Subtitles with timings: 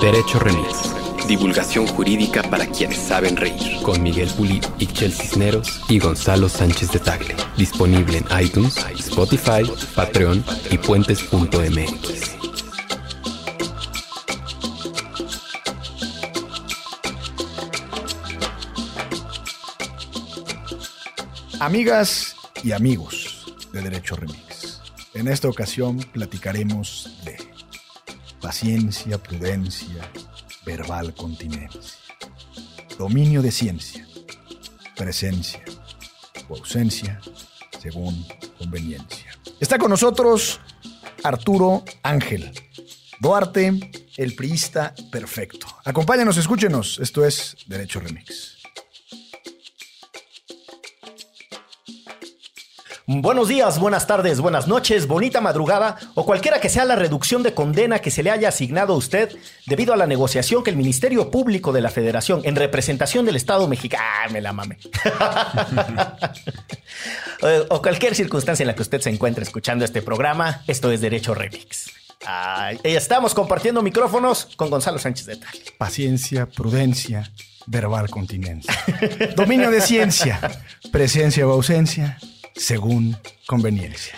[0.00, 0.94] Derecho Remix.
[1.26, 3.82] Divulgación jurídica para quienes saben reír.
[3.82, 7.34] Con Miguel Pulido, Ixchel Cisneros y Gonzalo Sánchez de Tagle.
[7.56, 12.36] Disponible en iTunes, Spotify, Patreon y puentes.mx.
[21.58, 24.80] Amigas y amigos de Derecho Remix,
[25.14, 27.17] en esta ocasión platicaremos
[28.48, 30.10] paciencia, prudencia,
[30.64, 32.00] verbal continencia,
[32.96, 34.08] dominio de ciencia,
[34.96, 35.62] presencia
[36.48, 37.20] o ausencia
[37.78, 38.26] según
[38.56, 39.38] conveniencia.
[39.60, 40.60] Está con nosotros
[41.22, 42.50] Arturo Ángel
[43.20, 43.78] Duarte,
[44.16, 45.66] el priista perfecto.
[45.84, 46.98] Acompáñanos, escúchenos.
[47.00, 48.47] Esto es Derecho Remix.
[53.10, 57.54] Buenos días, buenas tardes, buenas noches, bonita madrugada o cualquiera que sea la reducción de
[57.54, 61.30] condena que se le haya asignado a usted debido a la negociación que el Ministerio
[61.30, 64.04] Público de la Federación en representación del Estado mexicano...
[64.06, 64.76] ¡Ah, me la mame!
[67.70, 71.00] o, o cualquier circunstancia en la que usted se encuentre escuchando este programa, esto es
[71.00, 71.90] Derecho Remix.
[72.82, 75.54] Estamos compartiendo micrófonos con Gonzalo Sánchez de Tal.
[75.78, 77.32] Paciencia, prudencia,
[77.66, 78.74] verbal continencia.
[79.34, 80.38] Dominio de ciencia,
[80.92, 82.18] presencia o ausencia
[82.58, 84.14] según conveniencia.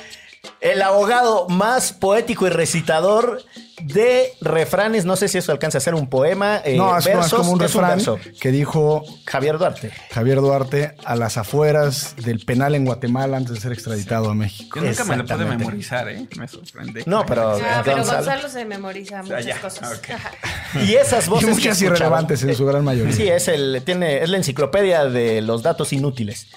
[0.60, 3.42] El abogado más poético y recitador
[3.82, 7.20] de refranes, no sé si eso alcanza a ser un poema, eh, no, es, no,
[7.24, 8.18] es como un refrán verso.
[8.38, 9.90] que dijo Javier Duarte.
[10.10, 14.80] Javier Duarte a las afueras del penal en Guatemala antes de ser extraditado a México.
[14.80, 16.26] Yo nunca me lo pude memorizar, ¿eh?
[16.36, 17.04] Me sorprende.
[17.06, 20.00] No, pero, Ah, pero Gonzalo- Gonzalo se memoriza muchas ya, cosas.
[20.86, 23.12] Y esas Y voces muchas escucharon- irrelevantes en su gran mayoría.
[23.14, 26.48] Sí, es el tiene es la enciclopedia de los datos inútiles.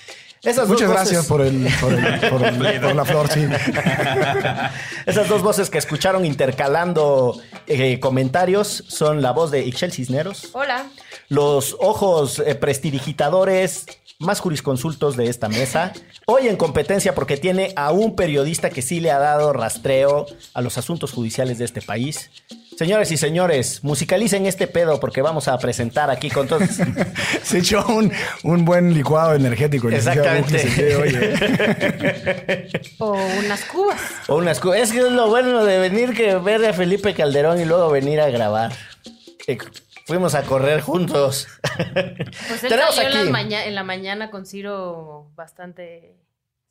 [0.44, 3.46] Esas Muchas dos gracias voces- por, el, por, el- por el- por la flor, sí.
[5.06, 10.86] Esas dos voces que escucharon intercalando eh, comentarios son la voz de Ixchel Cisneros, Hola.
[11.30, 13.86] los ojos eh, prestidigitadores
[14.20, 15.92] más jurisconsultos de esta mesa.
[16.28, 20.62] Hoy en competencia porque tiene a un periodista que sí le ha dado rastreo a
[20.62, 22.30] los asuntos judiciales de este país.
[22.78, 26.70] Señores y señores, musicalicen este pedo porque vamos a presentar aquí con todos.
[27.44, 28.12] Se echó un,
[28.44, 29.90] un buen licuado energético.
[29.90, 30.64] Exactamente.
[30.78, 32.70] ¿eh?
[33.00, 34.00] O unas cubas.
[34.28, 37.60] O unas cu- es que es lo bueno de venir que ver a Felipe Calderón
[37.62, 38.72] y luego venir a grabar.
[39.48, 39.58] Eh,
[40.06, 41.48] fuimos a correr juntos.
[42.48, 43.24] Pues él Tenemos salió en, aquí.
[43.26, 46.16] las maña- en la mañana con Ciro bastante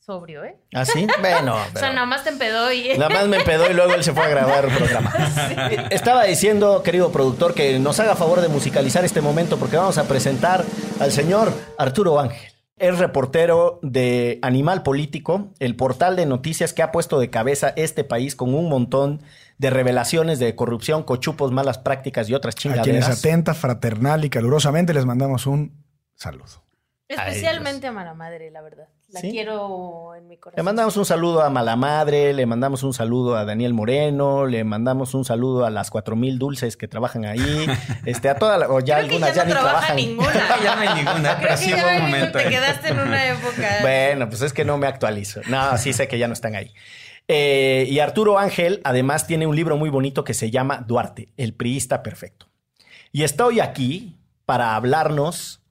[0.04, 0.56] sobrio, ¿eh?
[0.74, 1.06] ¿Ah, sí?
[1.20, 2.98] Bueno, O sea, nada más te empedó y...
[2.98, 5.12] Nada más me empedó y luego él se fue a grabar el programa.
[5.90, 10.08] Estaba diciendo, querido productor, que nos haga favor de musicalizar este momento porque vamos a
[10.08, 10.64] presentar
[10.98, 12.50] al señor Arturo Ángel.
[12.78, 18.02] Es reportero de Animal Político, el portal de noticias que ha puesto de cabeza este
[18.02, 19.22] país con un montón
[19.58, 23.18] de revelaciones de corrupción, cochupos, malas prácticas y otras A quienes chingaderas.
[23.20, 25.84] atenta, fraternal y calurosamente les mandamos un
[26.16, 26.64] saludo.
[27.06, 28.88] Especialmente a mala madre, la verdad.
[29.12, 29.30] La ¿Sí?
[29.30, 30.56] quiero en mi corazón.
[30.56, 35.12] Le mandamos un saludo a Malamadre, le mandamos un saludo a Daniel Moreno, le mandamos
[35.14, 37.66] un saludo a las cuatro mil dulces que trabajan ahí,
[38.06, 39.96] este, a todas, o ya Creo que algunas ya ya, no ni trabaja trabajan.
[39.96, 40.32] ninguna.
[40.64, 42.38] ya no hay ninguna, pero sí que hubo un momento.
[42.38, 43.68] Te quedaste en una época...
[43.82, 45.40] Bueno, pues es que no me actualizo.
[45.48, 46.72] No, sí sé que ya no están ahí.
[47.28, 51.54] Eh, y Arturo Ángel además tiene un libro muy bonito que se llama Duarte, el
[51.54, 52.48] priista perfecto.
[53.12, 55.61] Y estoy aquí para hablarnos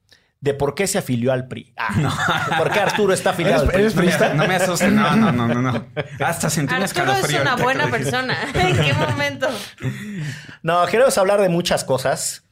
[0.41, 1.71] de por qué se afilió al PRI.
[1.77, 3.81] Ah, ¿Por qué Arturo está afiliado al PRI?
[3.81, 4.33] ¿Eres No me, priista?
[4.33, 5.85] no me asustes, no, no, no, no, no.
[6.25, 7.41] Hasta sentí un Arturo es escalofrío.
[7.43, 8.35] una buena persona.
[8.53, 9.47] ¿En qué momento?
[10.63, 12.43] No, queremos hablar de muchas cosas.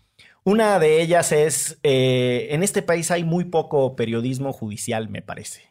[0.44, 5.70] Una de ellas es, eh, en este país hay muy poco periodismo judicial, me parece.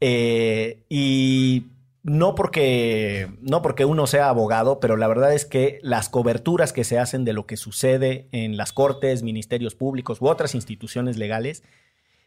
[0.00, 1.66] Eh, y
[2.02, 6.84] no porque, no porque uno sea abogado, pero la verdad es que las coberturas que
[6.84, 11.62] se hacen de lo que sucede en las cortes, ministerios públicos u otras instituciones legales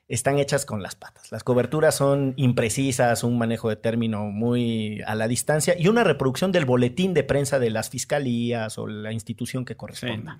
[0.07, 1.31] están hechas con las patas.
[1.31, 6.51] Las coberturas son imprecisas, un manejo de término muy a la distancia y una reproducción
[6.51, 10.39] del boletín de prensa de las fiscalías o la institución que corresponda.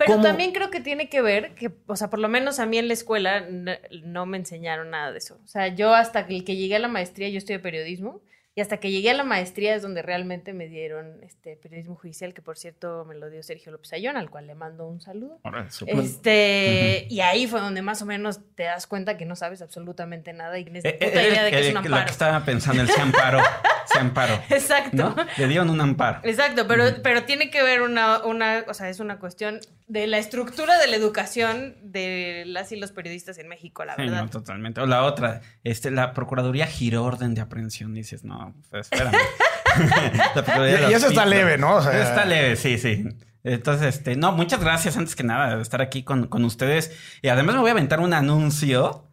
[0.00, 0.22] Pero ¿Cómo?
[0.24, 2.88] también creo que tiene que ver que, o sea, por lo menos a mí en
[2.88, 5.38] la escuela n- no, me enseñaron nada de eso.
[5.44, 8.22] O sea, yo hasta que, que llegué a la maestría, yo estudié periodismo,
[8.60, 12.34] y hasta que llegué a la maestría es donde realmente me dieron este periodismo judicial,
[12.34, 15.40] que por cierto me lo dio Sergio López Ayón, al cual le mando un saludo.
[15.44, 19.62] Ahora, Este, y ahí fue donde más o menos te das cuenta que no sabes
[19.62, 21.88] absolutamente nada y tienes Eh, puta eh, idea de que eh, es un Lo que
[21.88, 22.10] amparo.
[22.10, 23.40] estaba pensando, el se amparó.
[23.86, 24.34] Se amparó.
[24.50, 24.96] Exacto.
[24.96, 25.16] ¿No?
[25.38, 26.20] Le dieron un amparo.
[26.24, 30.18] Exacto, pero, pero tiene que ver una, una, o sea, es una cuestión de la
[30.18, 34.22] estructura de la educación de las y los periodistas en México, la Sí, verdad.
[34.24, 34.80] no, totalmente.
[34.80, 37.94] O la otra, este, la Procuraduría giró orden de aprehensión.
[37.94, 39.12] Dices, no, pues espérame.
[40.90, 41.76] Y- eso está leve, ¿no?
[41.76, 43.06] O sea- está leve, sí, sí.
[43.44, 46.92] Entonces, este, no, muchas gracias antes que nada de estar aquí con, con ustedes.
[47.22, 49.06] Y además me voy a aventar un anuncio.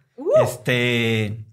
[0.44, 1.44] Este.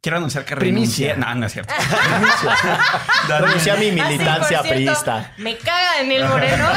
[0.00, 1.14] Quiero anunciar que Primicia.
[1.14, 1.34] renuncié.
[1.34, 1.72] No, no es cierto.
[3.28, 5.32] Renuncié a mi Ah, sí, militancia cierto, priista.
[5.38, 6.68] Me caga en el moreno.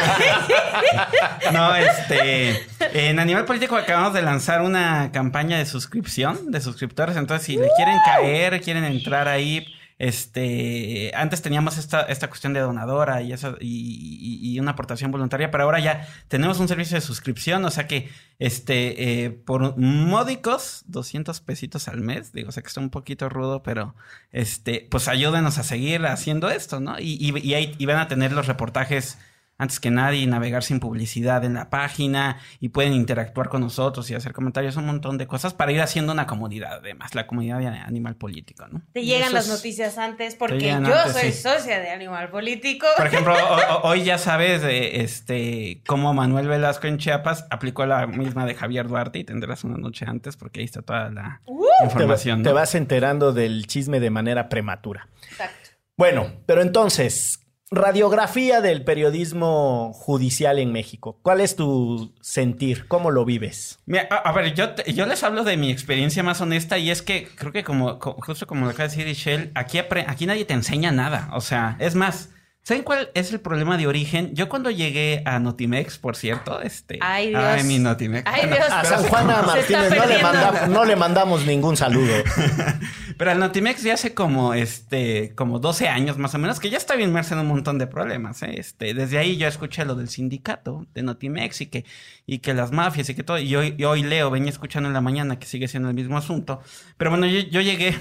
[1.51, 2.65] No, este.
[2.93, 7.17] En Animal Político acabamos de lanzar una campaña de suscripción de suscriptores.
[7.17, 9.67] Entonces, si le quieren caer, quieren entrar ahí.
[9.99, 15.63] Este, antes teníamos esta, esta cuestión de donadora y, esa, y, una aportación voluntaria, pero
[15.63, 21.41] ahora ya tenemos un servicio de suscripción, o sea que, este, eh, por módicos, 200
[21.41, 23.95] pesitos al mes, digo, o sea que está un poquito rudo, pero,
[24.31, 26.99] este, pues ayúdenos a seguir haciendo esto, ¿no?
[26.99, 29.17] Y, y, y van a tener los reportajes
[29.57, 34.15] antes que nadie, navegar sin publicidad en la página y pueden interactuar con nosotros y
[34.15, 37.67] hacer comentarios, un montón de cosas para ir haciendo una comunidad, además, la comunidad de
[37.67, 38.81] Animal Político, ¿no?
[38.93, 41.41] Te llegan las noticias antes porque yo antes, soy sí.
[41.41, 42.85] socia de Animal Político.
[42.95, 47.85] Por ejemplo, ho- ho- hoy ya sabes de este cómo Manuel Velasco en Chiapas aplicó
[47.85, 51.41] la misma de Javier Duarte y tendrás una noche antes porque ahí está toda la
[51.45, 52.43] Te, va- información.
[52.43, 52.55] te ¿no?
[52.55, 55.07] vas enterando del chisme de manera prematura.
[55.29, 55.69] Exacto.
[55.97, 57.39] Bueno, pero entonces,
[57.69, 61.19] radiografía del periodismo judicial en México.
[61.21, 62.87] ¿Cuál es tu sentir?
[62.87, 63.79] ¿Cómo lo vives?
[63.85, 66.89] Mira, a, a ver, yo, te- yo les hablo de mi experiencia más honesta y
[66.91, 70.25] es que creo que como, co- justo como lo acaba de decir Michelle, aquí, aquí
[70.25, 71.29] nadie te enseña nada.
[71.33, 72.29] O sea, es más,
[72.63, 74.33] ¿saben cuál es el problema de origen?
[74.33, 76.99] Yo cuando llegué a Notimex, por cierto, este...
[77.01, 77.63] Ay, Dios.
[77.65, 78.23] mi Notimex.
[78.31, 78.69] Ay, Bueno, Dios.
[78.71, 82.13] A San Juana Martínez no le, manda- no le mandamos ningún saludo.
[83.17, 86.77] Pero al Notimex ya hace como este como 12 años más o menos que ya
[86.77, 88.55] estaba inmerso en un montón de problemas, ¿eh?
[88.57, 91.85] Este, desde ahí yo escuché lo del sindicato de Notimex y que
[92.25, 94.93] y que las mafias y que todo y hoy, y hoy leo, venía escuchando en
[94.93, 96.61] la mañana que sigue siendo el mismo asunto.
[96.97, 97.95] Pero bueno, yo, llegué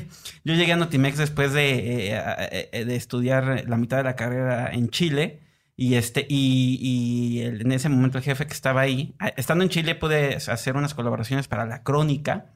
[0.45, 4.71] yo llegué a Notimex después de eh, eh, de estudiar la mitad de la carrera
[4.73, 5.41] en Chile.
[5.79, 9.69] Y este, y, y el- en ese momento el jefe que estaba ahí, estando en
[9.71, 12.47] Chile, pude hacer unas colaboraciones para la crónica,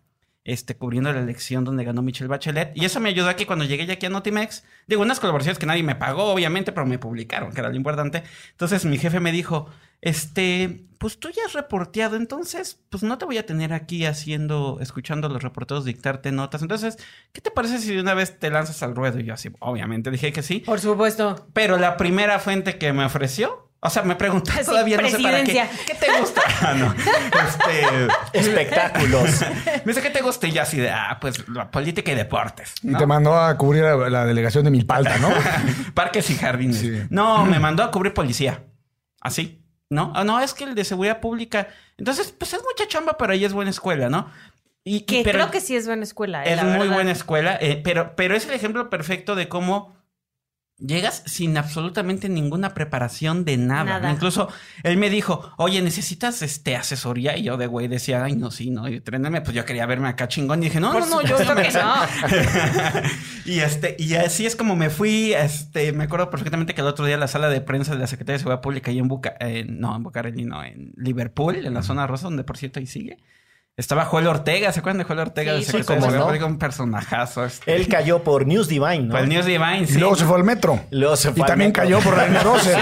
[0.45, 2.73] este, cubriendo la elección donde ganó Michelle Bachelet.
[2.75, 5.59] Y eso me ayudó a que cuando llegué ya aquí a Notimex, digo, unas colaboraciones
[5.59, 8.23] que nadie me pagó, obviamente, pero me publicaron, que era lo importante.
[8.53, 9.69] Entonces mi jefe me dijo,
[10.01, 14.79] este, pues tú ya has reporteado, entonces, pues no te voy a tener aquí haciendo,
[14.81, 16.63] escuchando a los reporteros dictarte notas.
[16.63, 16.99] Entonces,
[17.33, 19.19] ¿qué te parece si de una vez te lanzas al ruedo?
[19.19, 20.61] Y yo así, obviamente, dije que sí.
[20.61, 21.47] Por supuesto.
[21.53, 25.19] Pero la primera fuente que me ofreció, o sea, me preguntó Sí, todavía no sé
[25.23, 25.65] para qué.
[25.87, 26.43] ¿Qué te gusta?
[26.63, 26.95] Ah, no.
[26.95, 29.41] Este, Espectáculos.
[29.85, 30.47] me dice, ¿qué te gusta?
[30.47, 32.75] Y yo así de, ah, pues la política y deportes.
[32.83, 35.31] Y te mandó a cubrir a la delegación de Milpalta, ¿no?
[35.95, 36.79] Parques y jardines.
[36.79, 37.03] Sí.
[37.11, 38.65] No, me mandó a cubrir policía.
[39.21, 39.63] Así.
[39.89, 40.13] ¿No?
[40.15, 41.69] Ah, no, es que el de seguridad pública.
[41.99, 44.31] Entonces, pues es mucha chamba, pero ahí es buena escuela, ¿no?
[44.85, 46.45] Y, y- Que pero creo que sí es buena escuela.
[46.45, 46.95] eh, es la muy verdad.
[46.95, 49.97] buena escuela, eh, pero, pero es el ejemplo perfecto de cómo
[50.81, 53.85] llegas sin absolutamente ninguna preparación de nada.
[53.85, 54.11] Nada.
[54.13, 54.49] Incluso
[54.83, 57.37] él me dijo, oye, ¿necesitas este asesoría?
[57.37, 60.09] Y yo de güey decía, ay, no, sí, no, y tréneme, pues yo quería verme
[60.09, 60.63] acá chingón.
[60.63, 61.95] Y dije, no, Por no, no, yo yo- que no.
[63.45, 67.05] y este, y así es como me fui, este, me acuerdo perfectamente que el otro
[67.05, 69.65] día la sala de prensa de la Secretaría de Seguridad Pública ahí en Buca, eh,
[69.69, 73.19] no, en Bucareli, no, en Liverpool, en la zona rosa, donde por cierto ahí sigue.
[73.81, 75.53] Estaba Joel Ortega, ¿se acuerdan de Joel Ortega?
[75.53, 76.53] Sí, del sí, Secretario de cómo Seguridad no.
[76.53, 77.45] Un personajazo.
[77.47, 77.75] este.
[77.75, 79.17] Él cayó por News Divine, ¿no?
[79.19, 79.99] El News Divine, Y sí.
[79.99, 80.81] luego se fue al metro.
[80.91, 81.83] Luego se Y fue al también metro.
[81.85, 82.77] cayó por la línea 12.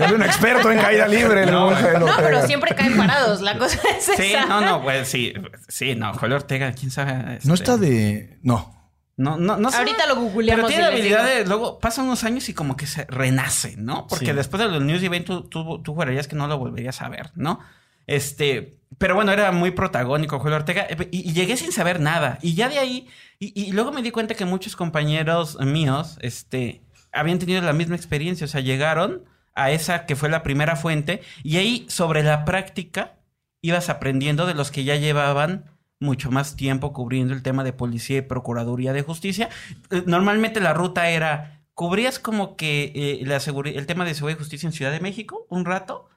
[0.00, 1.46] Era un experto en caída libre.
[1.46, 3.40] No, No, pero siempre caen parados.
[3.42, 4.46] La cosa es Sí, esa.
[4.46, 5.32] no, no, pues sí,
[5.68, 7.14] sí, no, Joel Ortega, quién sabe.
[7.44, 8.38] No este, está de.
[8.42, 8.74] No.
[9.16, 9.76] No, no, no sé.
[9.76, 12.76] Ahorita lo googleamos Pero tiene y la habilidad de, luego pasan unos años y como
[12.76, 14.08] que se renace, ¿no?
[14.08, 14.32] Porque Sí.
[14.32, 17.30] después de los News Event tú, tú, tú jurarías que no lo volverías a ver,
[17.36, 17.60] ¿no?
[18.06, 22.38] Este, pero bueno, era muy protagónico Joel Ortega eh, y, llegué sin saber nada.
[22.42, 23.08] Y ya de ahí,
[23.38, 26.82] y, luego me di cuenta que muchos compañeros míos, este,
[27.12, 31.22] habían tenido la misma experiencia, o sea, llegaron a esa que fue la primera fuente
[31.42, 33.14] y ahí sobre la práctica
[33.60, 35.70] ibas aprendiendo de los que ya llevaban
[36.00, 39.48] mucho más tiempo cubriendo el tema de policía y procuraduría de justicia.
[39.90, 44.66] Eh, Normalmente la ruta era, cubrías como que eh, el tema de seguridad y justicia
[44.66, 46.08] en Ciudad de México un rato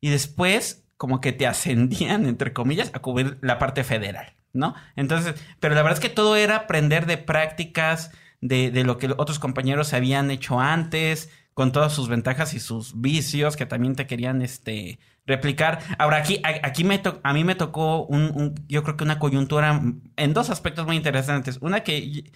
[0.00, 4.74] y después como que te ascendían, entre comillas, a cubrir la parte federal, ¿no?
[4.96, 8.10] Entonces, pero la verdad es que todo era aprender de prácticas,
[8.42, 13.00] de, de lo que otros compañeros habían hecho antes, con todas sus ventajas y sus
[13.00, 15.78] vicios que también te querían este replicar.
[15.98, 19.80] Ahora aquí aquí me to- a mí me tocó un- yo creo que una coyuntura
[20.16, 21.56] en dos aspectos muy interesantes.
[21.62, 22.30] Una que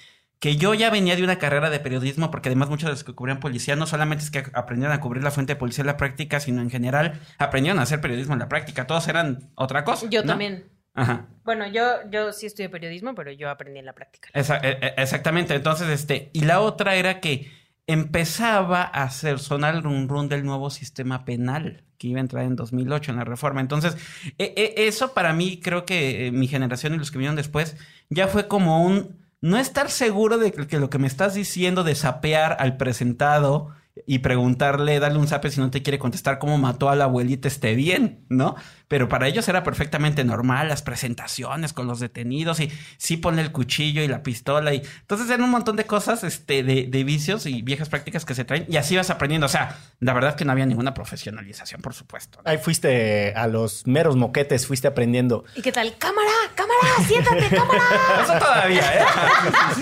[0.44, 3.14] que yo ya venía de una carrera de periodismo, porque además muchos de los que
[3.14, 5.96] cubrían policía no solamente es que aprendieron a cubrir la fuente de policía en la
[5.96, 8.86] práctica, sino en general aprendieron a hacer periodismo en la práctica.
[8.86, 10.06] Todos eran otra cosa.
[10.10, 10.26] Yo ¿no?
[10.26, 10.64] también.
[10.92, 11.28] Ajá.
[11.44, 14.28] Bueno, yo, yo sí estudié periodismo, pero yo aprendí en la práctica.
[14.34, 15.54] Esa- e- e- exactamente.
[15.54, 17.50] Entonces, este, y la otra era que
[17.86, 22.44] empezaba a hacer sonar el run run del nuevo sistema penal que iba a entrar
[22.44, 23.62] en 2008 en la reforma.
[23.62, 23.96] Entonces,
[24.36, 27.78] e- eso para mí, creo que eh, mi generación y los que vinieron después,
[28.10, 31.94] ya fue como un no estar seguro de que lo que me estás diciendo de
[31.94, 33.74] sapear al presentado
[34.06, 37.46] y preguntarle, darle un zape si no te quiere contestar cómo mató a la abuelita
[37.46, 38.56] esté bien, ¿no?
[38.88, 43.52] Pero para ellos era perfectamente normal las presentaciones con los detenidos y sí ponle el
[43.52, 47.46] cuchillo y la pistola y entonces eran un montón de cosas, este, de, de vicios
[47.46, 49.46] y viejas prácticas que se traen y así vas aprendiendo.
[49.46, 52.40] O sea, la verdad es que no había ninguna profesionalización, por supuesto.
[52.44, 55.44] Ahí fuiste a los meros moquetes, fuiste aprendiendo.
[55.54, 55.96] ¿Y qué tal?
[55.98, 56.32] ¡Cámara!
[56.56, 57.06] ¡Cámara!
[57.06, 57.48] ¡Siéntate!
[57.48, 57.84] ¡Cámara!
[58.24, 59.04] Eso todavía, ¿eh?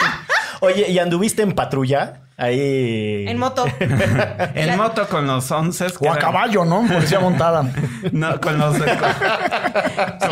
[0.61, 2.23] Oye, ¿y anduviste en patrulla?
[2.37, 3.27] Ahí.
[3.29, 3.65] En moto.
[4.55, 5.87] En moto con los once.
[6.01, 6.87] O a caballo, ¿no?
[6.87, 7.65] Policía montada.
[8.12, 8.75] No, con los...
[8.75, 8.87] Si no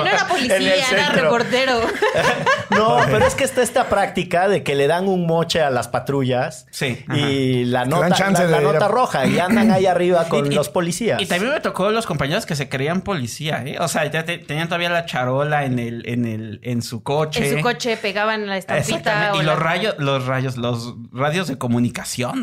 [0.07, 1.81] era policía, era reportero.
[2.71, 5.89] No, pero es que está esta práctica de que le dan un moche a las
[5.89, 10.49] patrullas Sí, y la nota, la, a- nota roja y andan ahí arriba con Y-
[10.51, 11.21] y- los policías.
[11.23, 13.77] Y también me tocó los compañeros que se creían policía, ¿eh?
[13.81, 17.49] O sea, ya te- tenían todavía la charola en el, en el, en su coche.
[17.49, 18.97] En su coche pegaban la estampita.
[18.99, 19.39] Exactamente.
[19.39, 22.00] Y la- los rayos, los rayos, los radios de comunicación,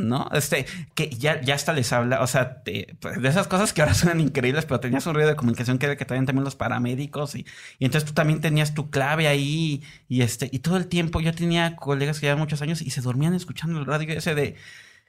[0.08, 0.30] ¿no?
[0.34, 3.82] Este, que ya, ya hasta les habla, o sea, te- pues, de esas cosas que
[3.82, 6.56] ahora suenan increíbles, pero tenías un radio de comunicación que era que traían también los
[6.56, 7.46] paramédicos y,
[7.80, 11.34] y entonces tú también tenías tu clave ahí y este, y todo el tiempo yo
[11.34, 14.56] tenía colegas que llevaban muchos años y se dormían escuchando el radio ese de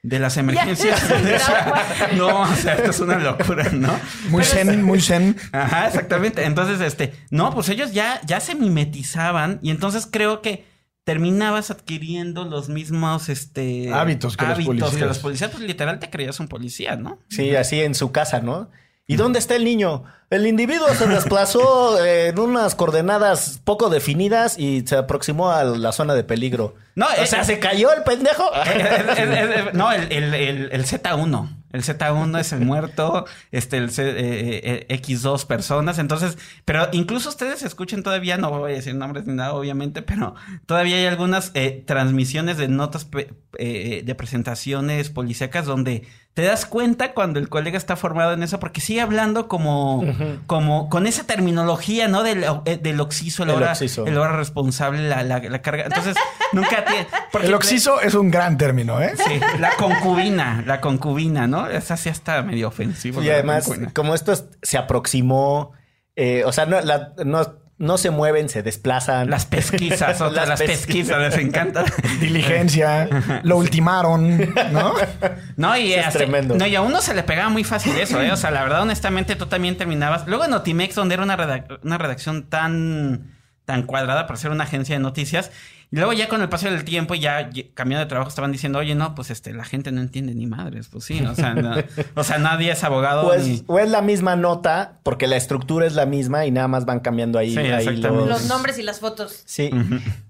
[0.03, 1.03] de las emergencias.
[2.17, 3.99] no, o sea, esto es una locura, ¿no?
[4.31, 5.37] Muy zen, muy zen.
[5.53, 6.45] Ajá, exactamente.
[6.45, 10.65] Entonces, este, no, pues ellos ya, ya se mimetizaban y entonces creo que
[11.09, 13.91] terminabas adquiriendo los mismos, este...
[13.95, 15.01] Hábitos que los que policías.
[15.01, 17.19] los policías, pues literal te creías un policía, ¿no?
[17.31, 18.71] Sí, así en su casa, ¿no?
[19.07, 20.05] ¿Y dónde está el niño?
[20.31, 25.93] El individuo se desplazó eh, en unas coordenadas poco definidas y se aproximó a la
[25.93, 26.75] zona de peligro.
[26.95, 28.45] No, o eh, sea, eh, ¿se cayó el pendejo?
[28.55, 31.55] Es- no, el, el, el, el Z1.
[31.71, 35.99] El Z1 es el muerto, este, el C- eh, eh, X2 personas.
[35.99, 40.35] Entonces, pero incluso ustedes escuchen todavía, no voy a decir nombres ni nada, obviamente, pero
[40.65, 46.65] todavía hay algunas eh, transmisiones de notas pe- eh, de presentaciones policíacas donde te das
[46.65, 50.03] cuenta cuando el colega está formado en eso, porque sigue hablando como,
[50.47, 52.23] como con esa terminología, ¿no?
[52.23, 54.07] Del, eh, del oxiso, el El hora, oxiso.
[54.07, 55.85] el hora responsable, la, la, la carga.
[55.85, 56.17] Entonces,
[56.53, 57.07] nunca tiene.
[57.33, 59.15] porque- El oxiso es un gran término, ¿eh?
[59.17, 61.67] Sí, la concubina, la concubina, ¿no?
[61.69, 63.23] Esa sí está medio ofensivo.
[63.23, 63.93] Y además, concubina.
[63.95, 65.73] como esto es- se aproximó,
[66.17, 67.41] eh, o sea, no, la- no,
[67.79, 69.31] no se mueven, se desplazan.
[69.31, 71.85] Las pesquisas, otra, las, pesquisas, les encanta.
[72.21, 73.09] Diligencia,
[73.45, 74.95] lo ultimaron, ¿no?
[75.57, 76.55] No, y, es hasta- tremendo.
[76.57, 78.31] no, y a uno se le pegaba muy fácil eso, ¿eh?
[78.33, 80.27] O sea, la verdad, honestamente, tú también terminabas.
[80.27, 83.33] Luego en Notimex, donde era una, redac- una redacción tan,
[83.65, 85.51] tan cuadrada para ser una agencia de noticias.
[85.91, 88.79] Y luego ya con el paso del tiempo, ya y- cambiando de trabajo, estaban diciendo,
[88.79, 90.89] oye, no, pues este, la gente no entiende ni madres.
[90.89, 91.75] Pues sí, o sea, no-
[92.15, 93.25] o sea nadie es abogado.
[93.27, 93.63] Pues, ni...
[93.67, 97.01] o es la misma nota, porque la estructura es la misma y nada más van
[97.01, 97.97] cambiando ahí, Sí, ahí.
[97.97, 99.43] Los nombres y las fotos.
[99.47, 99.71] Sí.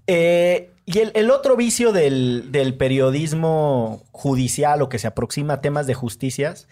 [0.07, 5.61] Eh, y el, el otro vicio del, del periodismo judicial o que se aproxima a
[5.61, 6.67] temas de justicias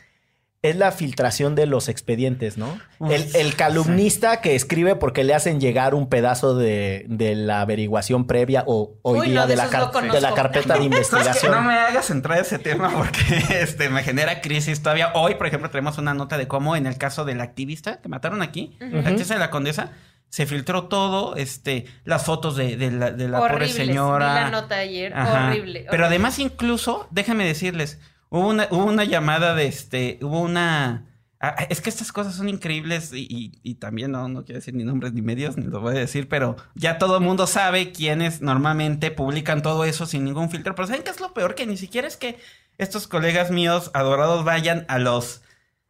[0.64, 2.80] es la filtración de los expedientes, ¿no?
[3.00, 8.26] El, el calumnista que escribe porque le hacen llegar un pedazo de, de la averiguación
[8.26, 9.68] previa o hoy Uy, día no, de de, la
[10.12, 11.52] de la carpeta de investigación.
[11.52, 13.22] No me hagas entrar a ese tema porque
[13.62, 15.12] este, me genera crisis todavía.
[15.14, 18.42] Hoy, por ejemplo, tenemos una nota de cómo en el caso del activista que mataron
[18.42, 19.92] aquí, la activista de la condesa,
[20.30, 24.34] se filtró todo, este, las fotos de, de la, de la pobre señora.
[24.34, 25.14] Vi la nota ayer.
[25.16, 25.86] Horrible.
[25.90, 31.06] Pero además, incluso, déjenme decirles, hubo una, hubo una llamada de este, hubo una.
[31.40, 34.74] ah, es que estas cosas son increíbles y, y- y también no, no quiero decir
[34.74, 37.92] ni nombres ni medios, ni lo voy a decir, pero ya todo el mundo sabe
[37.92, 40.74] quiénes normalmente publican todo eso sin ningún filtro.
[40.76, 41.56] Pero ¿saben qué es lo peor?
[41.56, 42.38] Que ni siquiera es que
[42.78, 45.42] estos colegas míos adorados vayan a los...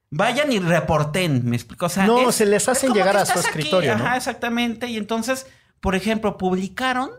[0.10, 1.88] Vayan y reporten, me explico.
[1.88, 4.06] O sea, No, es- se les es hacen llegar a su aquí, escritorio, ¿no?
[4.06, 4.88] Ajá, exactamente.
[4.88, 5.48] Y entonces,
[5.82, 7.10] por ejemplo, publicaron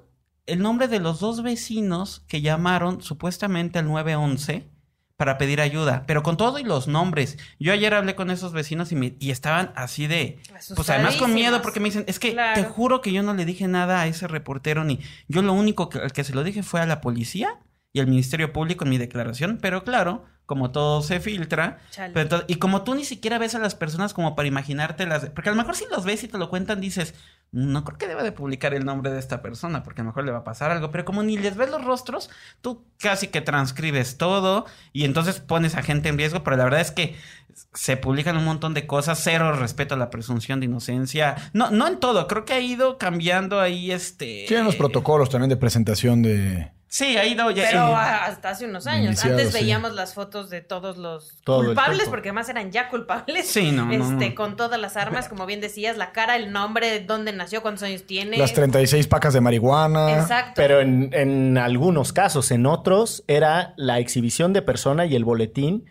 [0.46, 4.70] el nombre de los dos vecinos que llamaron supuestamente al 911
[5.18, 7.36] para pedir ayuda, pero con todo y los nombres.
[7.58, 10.38] Yo ayer hablé con esos vecinos y, me, y estaban así de...
[10.76, 12.62] Pues además con miedo porque me dicen, es que Claro.
[12.62, 15.00] te juro que yo no le dije nada a ese reportero ni...
[15.26, 17.58] Yo lo único que, al que se lo dije fue a la policía
[17.92, 22.44] y al Ministerio Público en mi declaración, pero claro, como todo se filtra, pero entonces-
[22.48, 25.30] y como tú ni siquiera ves a las personas como para imaginarte las...
[25.30, 27.14] Porque a lo mejor si los ves y te lo cuentan, dices,
[27.50, 30.24] no creo que deba de publicar el nombre de esta persona, porque a lo mejor
[30.24, 33.40] le va a pasar algo, pero como ni les ves los rostros, tú casi que
[33.40, 37.16] transcribes todo y entonces pones a gente en riesgo, pero la verdad es que
[37.72, 41.88] se publican un montón de cosas, cero respeto a la presunción de inocencia, no, no
[41.88, 44.44] en todo, creo que ha ido cambiando ahí este...
[44.46, 47.64] Tienen los protocolos también de presentación de, Sí, ha ido ya.
[47.70, 49.06] Pero eh, hasta hace unos años.
[49.08, 49.60] Iniciado, Antes sí.
[49.62, 53.46] veíamos las fotos de todos los Todo culpables, porque además eran ya culpables.
[53.46, 54.34] Sí, no, no, Este, no.
[54.34, 58.04] con todas las armas, como bien decías, la cara, el nombre, dónde nació, cuántos años
[58.04, 58.38] tiene.
[58.38, 60.18] Las 36 pacas de marihuana.
[60.18, 60.52] Exacto.
[60.56, 65.84] Pero en, en algunos casos, en otros, era la exhibición de persona y el boletín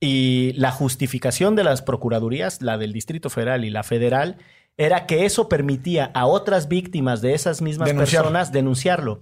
[0.00, 4.38] y la justificación de las procuradurías, la del Distrito Federal y la federal,
[4.78, 8.22] era que eso permitía a otras víctimas de esas mismas Denunciar.
[8.22, 9.20] personas denunciarlo.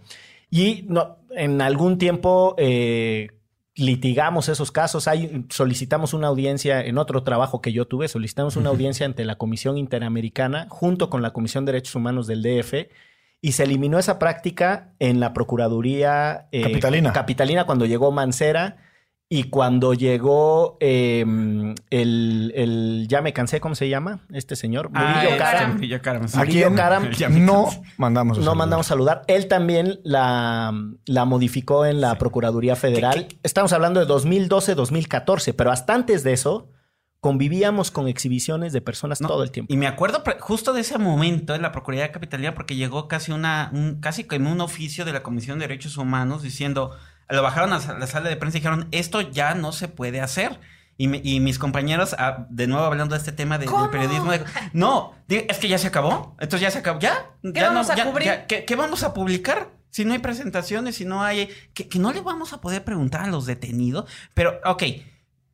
[0.51, 3.29] Y no, en algún tiempo eh,
[3.75, 5.09] litigamos esos casos.
[5.09, 9.37] Hay, solicitamos una audiencia en otro trabajo que yo tuve, solicitamos una audiencia ante la
[9.37, 12.89] Comisión Interamericana junto con la Comisión de Derechos Humanos del DF
[13.41, 17.13] y se eliminó esa práctica en la Procuraduría eh, Capitalina.
[17.13, 18.79] Capitalina cuando llegó Mancera
[19.31, 21.21] y cuando llegó eh,
[21.91, 24.21] el, el- ya me cansé, ¿cómo se llama?
[24.33, 25.75] Este señor, ah, Murillo Karam.
[25.75, 26.23] Murillo Karam.
[26.33, 27.11] ¿A Murillo quién Karam.
[27.45, 27.69] No
[27.99, 28.57] mandamos a No saludar?
[28.57, 29.23] mandamos saludar.
[29.27, 30.73] Él también la,
[31.05, 33.29] la modificó en la Procuraduría Federal.
[33.43, 36.71] Estamos hablando de 2012-2014, pero hasta antes de eso
[37.21, 39.73] convivíamos con exhibiciones de personas No, todo el tiempo.
[39.73, 43.71] Y me acuerdo justo de ese momento en la Procuraduría Capitalina porque llegó casi una,
[43.75, 46.93] un, casi como un oficio de la Comisión de Derechos Humanos diciendo,
[47.29, 50.61] lo bajaron a la sala de prensa y dijeron, esto ya no se puede hacer.
[51.01, 54.33] Y, me- y mis compañeros, ah, de nuevo hablando de este tema de- del periodismo,
[54.33, 57.87] de- no, es que ya se acabó, entonces ya se acabó, ya, ¿Qué ya vamos
[57.87, 58.27] no, a ya- cubrir?
[58.27, 59.69] ya- ¿qué, qué vamos a publicar?
[59.91, 63.21] Si no hay presentaciones, si no hay, que, que no le vamos a poder preguntar
[63.23, 64.83] a los detenidos, pero, ok,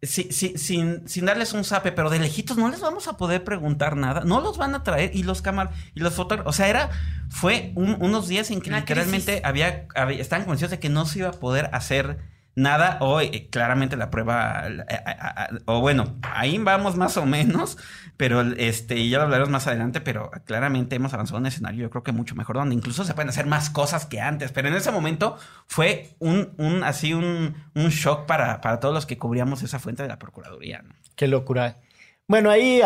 [0.07, 3.45] si- si- sin, sin darles un zape, pero de lejitos no les vamos a poder
[3.45, 6.69] preguntar nada, no los van a traer y los cámaras y los fotógrafos, o sea,
[6.69, 6.91] era,
[7.29, 9.87] fue un- unos días en que Una literalmente había-
[10.19, 12.19] estaban convencidos de que no se iba a poder hacer
[12.57, 17.27] nada o eh, claramente la prueba, eh, eh, eh, o bueno, ahí vamos más o
[17.27, 17.79] menos,
[18.17, 21.83] pero este, y ya lo hablaremos más adelante, pero claramente hemos avanzado en un escenario
[21.83, 24.69] yo creo que mucho mejor, donde incluso se pueden hacer más cosas que antes, pero
[24.69, 29.19] en ese momento fue un, un así un, un shock para, para todos los que
[29.19, 30.95] cubríamos esa fuente de la Procuraduría, ¿no?
[31.17, 31.79] Qué locura.
[32.27, 32.81] Bueno, ahí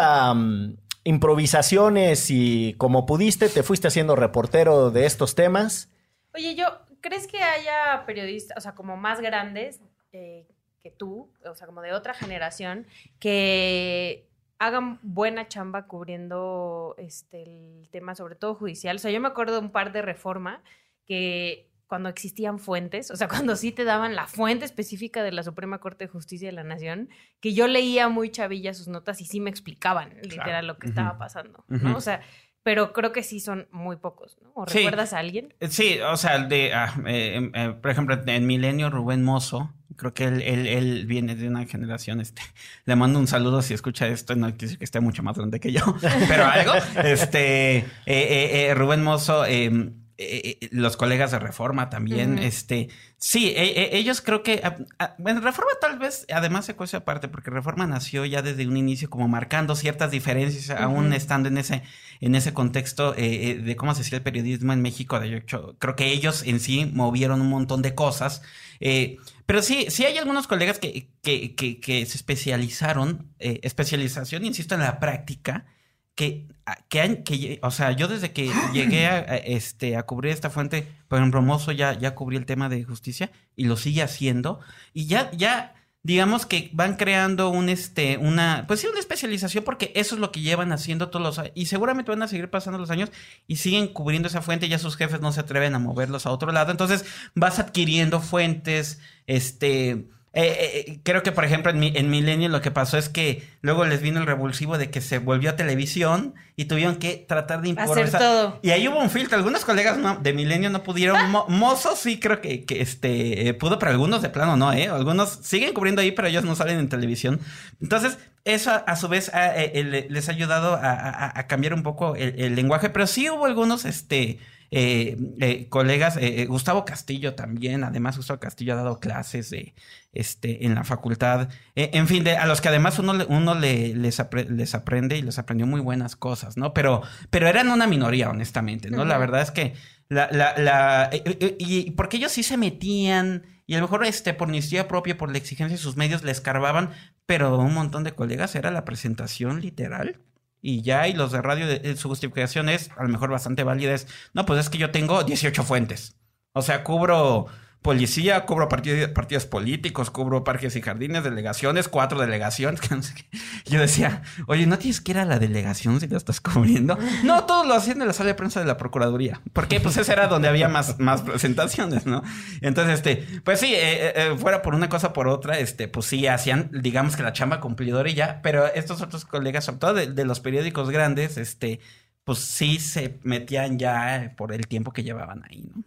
[1.05, 5.89] improvisaciones y como pudiste, te fuiste haciendo reportero de estos temas.
[6.35, 6.67] Oye, yo,
[7.01, 9.81] ¿crees que haya periodistas, o sea, como más grandes
[10.13, 10.47] eh,
[10.83, 12.87] que tú, o sea, como de otra generación,
[13.19, 18.97] que hagan buena chamba cubriendo este el tema, sobre todo judicial?
[18.97, 20.63] O sea, yo me acuerdo de un par de reforma
[21.05, 25.43] que cuando existían fuentes, o sea, cuando sí te daban la fuente específica de la
[25.43, 27.09] Suprema Corte de Justicia de la Nación,
[27.41, 30.93] que yo leía muy chavilla sus notas y sí me explicaban literal lo que Ujú.
[30.93, 31.89] estaba pasando, ¿no?
[31.91, 31.97] Ujú.
[31.97, 32.21] O sea,
[32.69, 34.51] pero creo que sí son muy pocos, ¿no?
[34.55, 34.81] ¿O Sí.
[34.81, 35.55] recuerdas a alguien?
[35.71, 40.13] Sí, o sea, el de, ah, eh, eh, por ejemplo, en Milenio, Rubén Mozo, creo
[40.13, 42.43] que él, él, él viene de una generación, este,
[42.85, 45.61] le mando un saludo si escucha esto, no quiere decir que esté mucho más grande
[45.61, 45.81] que yo,
[46.29, 46.73] pero algo,
[47.05, 52.89] este, eh, eh, eh, Rubén Mozo, eh, eh, eh, los colegas de Reforma también, este,
[53.19, 56.97] sí, eh, eh, ellos creo que, ah, ah, bueno, Reforma tal vez, además se cuece
[56.97, 61.15] aparte, porque Reforma nació ya desde un inicio como marcando ciertas diferencias, aún Ujú.
[61.15, 61.85] estando en ese,
[62.21, 65.19] en ese contexto eh, eh, de cómo se hacía el periodismo en México.
[65.21, 68.43] De hecho, creo que ellos en sí movieron un montón de cosas.
[68.81, 74.45] Eh, pero sí, sí hay algunos colegas que, que, que, que se especializaron, eh, especialización,
[74.45, 75.67] insisto, en la práctica,
[76.15, 80.03] que, a- que, han- que, o sea, yo desde que llegué a, a, este, a
[80.05, 83.77] cubrir esta fuente, por ejemplo, Mozo ya, ya cubrí el tema de justicia y lo
[83.77, 84.61] sigue haciendo.
[84.93, 89.93] Y ya, ya, digamos que van creando un, este, una, pues sí, una especialización porque
[89.95, 91.53] eso es lo que llevan haciendo todos los años.
[91.55, 93.11] Y seguramente van a seguir pasando los años
[93.47, 94.69] y siguen cubriendo esa fuente.
[94.69, 96.71] Ya sus jefes no se atreven a moverlos a otro lado.
[96.71, 100.09] Entonces vas adquiriendo fuentes, este...
[100.35, 103.43] eh, eh, creo que, por ejemplo, en, mi, en Milenio lo que pasó es que
[103.63, 107.63] luego les vino el revulsivo de que se volvió a televisión y tuvieron que tratar
[107.63, 108.21] de Hacer improvisar.
[108.21, 108.59] todo.
[108.63, 109.37] Y ahí hubo un filtro.
[109.39, 111.17] Algunos colegas no- de Milenio no pudieron.
[111.31, 114.89] Mo- Mozo sí creo que, que, este, eh, pudo, pero algunos de plano no, ¿eh?
[114.89, 117.41] Algunos siguen cubriendo ahí, pero ellos no salen en televisión.
[117.81, 121.75] Entonces, eso a, a su vez a- eh, eh, le- les ha ayudado a cambiar
[121.75, 122.91] un poco el, el lenguaje.
[122.91, 124.39] Pero sí hubo algunos, este...
[124.71, 129.75] eh, eh, colegas, eh, eh, Gustavo Castillo también, además Gustavo Castillo ha dado clases de,
[130.13, 133.95] este, en la facultad, Eh, en fin, de, a los que además uno, uno le-
[133.95, 136.75] les, apre- les aprende y les aprendió muy buenas cosas, ¿no?
[136.75, 139.05] Pero, pero eran una minoría, honestamente, ¿no?
[139.05, 139.75] La verdad es que
[140.11, 141.11] la, la, la,
[141.59, 145.31] y porque ellos sí se metían y a lo mejor este, por iniciativa propia, por
[145.31, 146.91] la exigencia de sus medios, le escarbaban,
[147.27, 150.17] pero un montón de colegas era la presentación literal.
[150.61, 153.63] Y ya, y los de radio, de- eh, su justificación es a lo mejor bastante
[153.65, 153.95] válida.
[153.95, 156.17] Es, no, pues es que yo tengo 18 fuentes.
[156.53, 157.47] O sea, cubro
[157.83, 162.81] policía, partid- partidos políticos, cubro parques y jardines, delegaciones, cuatro delegaciones.
[163.67, 166.99] Yo decía, oye, ¿no tienes que ir a la delegación si la estás cubriendo?
[167.25, 169.41] No, todos lo hacían en la sala de prensa de la Procuraduría.
[169.53, 172.23] Porque pues ese era donde había más, más presentaciones, ¿no?
[172.61, 176.27] Entonces, este, pues sí, eh, eh, fuera por una cosa por otra, este, pues sí,
[176.27, 180.07] hacían, digamos que la chamba cumplidora y ya, pero estos otros colegas, sobre todo de,
[180.09, 181.81] de los periódicos grandes, este,
[182.25, 185.83] pues sí se metían ya por el tiempo que llevaban ahí, ¿no?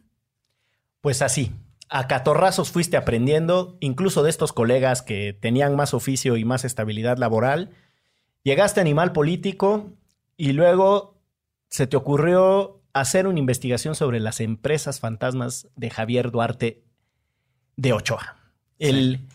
[1.01, 1.51] Pues así,
[1.91, 7.17] a catorrazos fuiste aprendiendo, incluso de estos colegas que tenían más oficio y más estabilidad
[7.17, 7.71] laboral.
[8.43, 9.91] Llegaste a Animal Político
[10.37, 11.19] y luego
[11.69, 16.81] se te ocurrió hacer una investigación sobre las empresas fantasmas de Javier Duarte
[17.75, 18.37] de Ochoa.
[18.79, 19.27] El,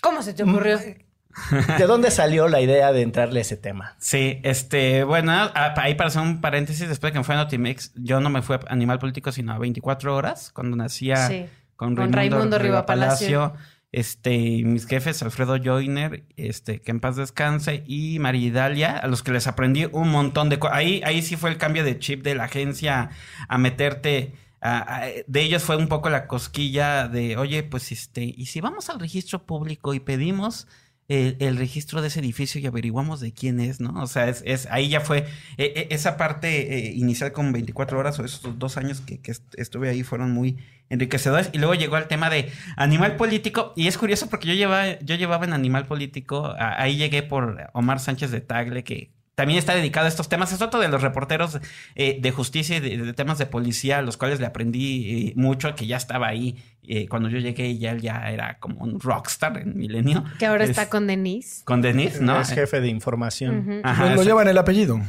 [0.00, 0.78] ¿Cómo se te ocurrió?
[1.78, 3.96] ¿De dónde salió la idea de entrarle a ese tema?
[3.98, 7.92] Sí, este, bueno, ahí para hacer un paréntesis, después de que me fue a Notimex,
[7.96, 11.46] yo no me fui a Animal Político sino a 24 horas, cuando nacía Sí.
[11.80, 13.40] Con, Con Raimundo, Riva Palacio.
[13.40, 13.66] Palacio.
[13.92, 19.22] Este, mis jefes, Alfredo Joyner, este, que en paz descanse, y María Idalia, a los
[19.22, 20.76] que les aprendí un montón de cosas.
[20.76, 23.10] Ahí, ahí sí fue el cambio de chip de la agencia
[23.48, 24.32] a meterte.
[24.62, 28.60] a- a- de ellos fue un poco la cosquilla de, oye, pues este, y si
[28.60, 30.68] vamos al registro público y pedimos
[31.08, 34.00] el, el registro de ese edificio y averiguamos de quién es, ¿no?
[34.02, 35.20] O sea, es, es ahí ya fue
[35.56, 39.30] eh, eh, esa parte eh, inicial con 24 horas o esos dos años que, que
[39.30, 40.58] est- estuve ahí fueron muy
[40.90, 41.48] enriquecedores.
[41.52, 43.72] Y luego llegó el tema de animal político.
[43.76, 48.00] Y es curioso porque yo llevaba yo llevaba en animal político ahí llegué por Omar
[48.00, 50.52] Sánchez de Tagle que también está dedicado a estos temas.
[50.52, 51.58] Es otro de los reporteros
[51.94, 55.32] eh, de justicia y de, de temas de policía, a los cuales le aprendí eh,
[55.34, 58.80] mucho, que ya estaba ahí eh, cuando yo llegué y ya él ya era como
[58.80, 60.24] un rockstar en Milenio.
[60.38, 61.64] Que ahora Es- está con Denise.
[61.64, 62.38] Con Denise, ¿no?
[62.38, 63.60] Es jefe de información.
[63.60, 63.80] Ujú.
[63.82, 65.00] Ajá, Lo- llevan el apellido.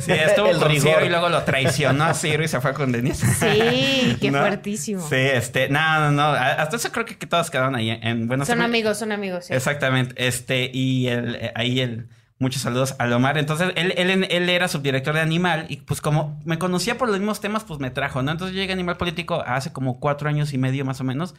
[0.00, 0.92] Sí, estuvo El con rigor.
[0.94, 3.26] Ciro y luego lo traicionó a Ciro y se fue con Denise.
[3.26, 4.38] Sí, qué ¿No?
[4.40, 5.00] fuertísimo.
[5.08, 6.22] Sí, este, no, no, no.
[6.28, 9.46] Hasta eso creo que, que todos quedaron ahí en buenos Son amigos, son amigos.
[9.46, 9.54] sí.
[9.54, 10.14] Exactamente.
[10.24, 12.06] Este, y el, eh, ahí el.
[12.38, 13.38] Muchos saludos a Omar.
[13.38, 17.18] Entonces, él, él, él era subdirector de Animal y pues como me conocía por los
[17.18, 18.30] mismos temas, pues me trajo, ¿no?
[18.32, 21.34] Entonces yo llegué a Animal Político hace como cuatro años y medio más o menos,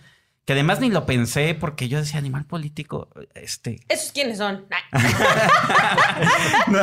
[0.45, 4.65] que además ni lo pensé porque yo decía Animal Político, este, ¿Esos quiénes son?
[6.67, 6.79] No,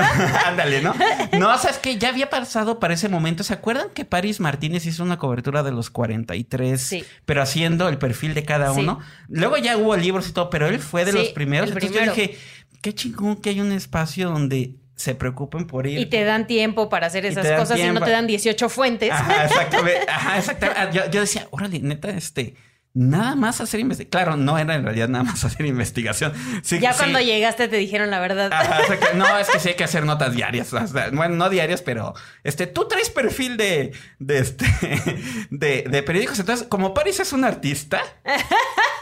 [0.47, 0.95] ándale, ¿no?
[1.39, 3.43] No, o sea, es que ya había pasado para ese momento.
[3.45, 6.81] ¿Se acuerdan que Paris Martínez hizo una cobertura de los 43?
[6.81, 7.05] Sí.
[7.27, 8.81] Pero haciendo el perfil de cada Sí.
[8.81, 9.01] uno.
[9.29, 11.69] Luego ya hubo libros y todo, pero él fue de Sí, los primeros.
[11.71, 12.15] Entonces primero.
[12.15, 12.39] yo dije,
[12.85, 15.99] qué chingón que hay un espacio donde se preocupen por ir.
[15.99, 19.11] Y te dan tiempo para hacer esas cosas y no te dan 18 fuentes.
[19.11, 20.01] Ajá, exactamente.
[20.09, 20.95] Ajá, exactamente.
[20.95, 22.55] Yo, yo decía, órale, neta, este.
[22.97, 24.11] Nada más hacer investigación.
[24.25, 26.33] Claro, no era en realidad nada más hacer investigación.
[26.63, 26.99] Sí, ya sí.
[26.99, 28.53] cuando llegaste te dijeron la verdad.
[28.53, 28.83] Ajá.
[29.15, 30.73] No, es que sí hay que hacer notas diarias.
[30.73, 34.67] o sea, bueno, no diarias, pero este, tú traes perfil de, de este,
[35.51, 36.39] de, de periódicos.
[36.39, 38.01] Entonces, como Paris es un artista,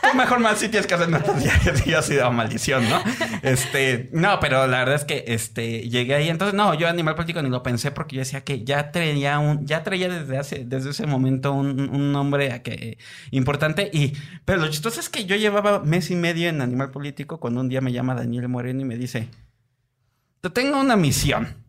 [0.02, 1.86] tú mejor más sí tienes que hacer notas diarias.
[1.86, 3.02] Y yo así de maldición, ¿no?
[3.42, 6.28] Este, no, pero la verdad es que este, llegué ahí.
[6.28, 9.66] Entonces, no, yo animal político ni lo pensé porque yo decía que ya traía un,
[9.66, 12.98] ya traía desde hace, desde ese momento un, un nombre a que,
[13.30, 13.81] importante.
[13.92, 14.12] Y,
[14.44, 17.68] pero lo chistoso es que yo llevaba mes y medio en animal político cuando un
[17.68, 19.28] día me llama Daniel Moreno y me dice,
[20.40, 21.60] te tengo una misión.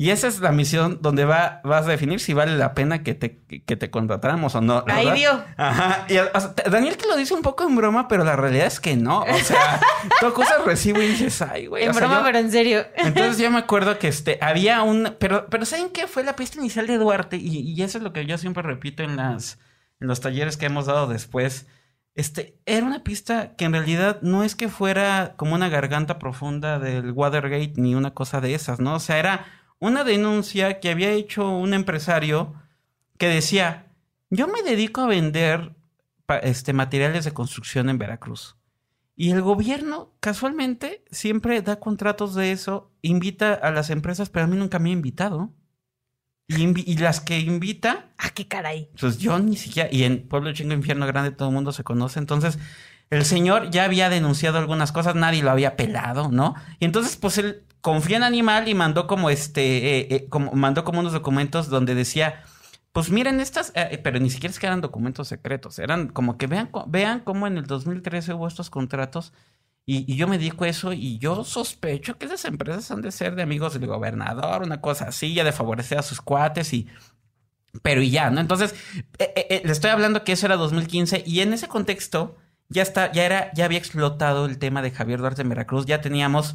[0.00, 3.14] Y esa es la misión donde va, vas a definir si vale la pena que
[3.14, 4.84] te, que te contratáramos o no.
[4.86, 5.42] Ahí dio.
[5.56, 6.06] Ajá.
[6.08, 8.78] Y, o sea, Daniel te lo dice un poco en broma, pero la realidad es
[8.78, 9.22] que no.
[9.22, 9.80] O sea,
[10.20, 11.82] tú cosas recibo y dices, ay, güey.
[11.82, 12.86] en o sea, broma, yo- pero en serio.
[12.94, 16.60] entonces yo me acuerdo que este había un pero pero saben qué fue la pista
[16.60, 19.58] inicial de Duarte y, y eso es lo que yo siempre repito en las
[20.00, 21.66] en los talleres que hemos dado después.
[22.14, 26.78] Este era una pista que en realidad no es que fuera como una garganta profunda
[26.78, 28.94] del Watergate ni una cosa de esas, ¿no?
[28.94, 29.46] O sea, era
[29.78, 32.54] una denuncia que había hecho un empresario
[33.18, 33.92] que decía,
[34.30, 35.74] "Yo me dedico a vender
[36.42, 38.56] este materiales de construcción en Veracruz."
[39.14, 44.48] Y el gobierno, casualmente, siempre da contratos de eso, invita a las empresas, pero a
[44.48, 45.52] mí nunca me ha invitado.
[46.50, 48.88] Y, las que invita, Ah, qué caray.
[48.98, 52.18] pues yo ni siquiera, y en Pueblo Chingo Infierno Grande todo el mundo se conoce,
[52.18, 52.58] entonces
[53.10, 56.54] el señor ya había denunciado algunas cosas, nadie lo había pelado, ¿no?
[56.78, 60.84] Y entonces pues él confía en Animal y mandó como este, eh, eh, como, mandó
[60.84, 62.42] como unos documentos donde decía,
[62.92, 66.46] pues miren estas, eh, pero ni siquiera es que eran documentos secretos, eran como que
[66.46, 69.34] vean, vean cómo en el 2013 hubo estos contratos
[69.90, 73.10] y, y yo me dedico a eso y yo sospecho que esas empresas han de
[73.10, 76.88] ser de amigos del gobernador, una cosa así, ya de favorecer a sus cuates y...
[77.82, 78.42] Pero y ya, ¿no?
[78.42, 78.74] Entonces,
[79.18, 82.36] eh, eh, eh, le estoy hablando que eso era 2015 y en ese contexto
[82.68, 86.02] ya está, ya era, ya había explotado el tema de Javier Duarte en Veracruz, ya
[86.02, 86.54] teníamos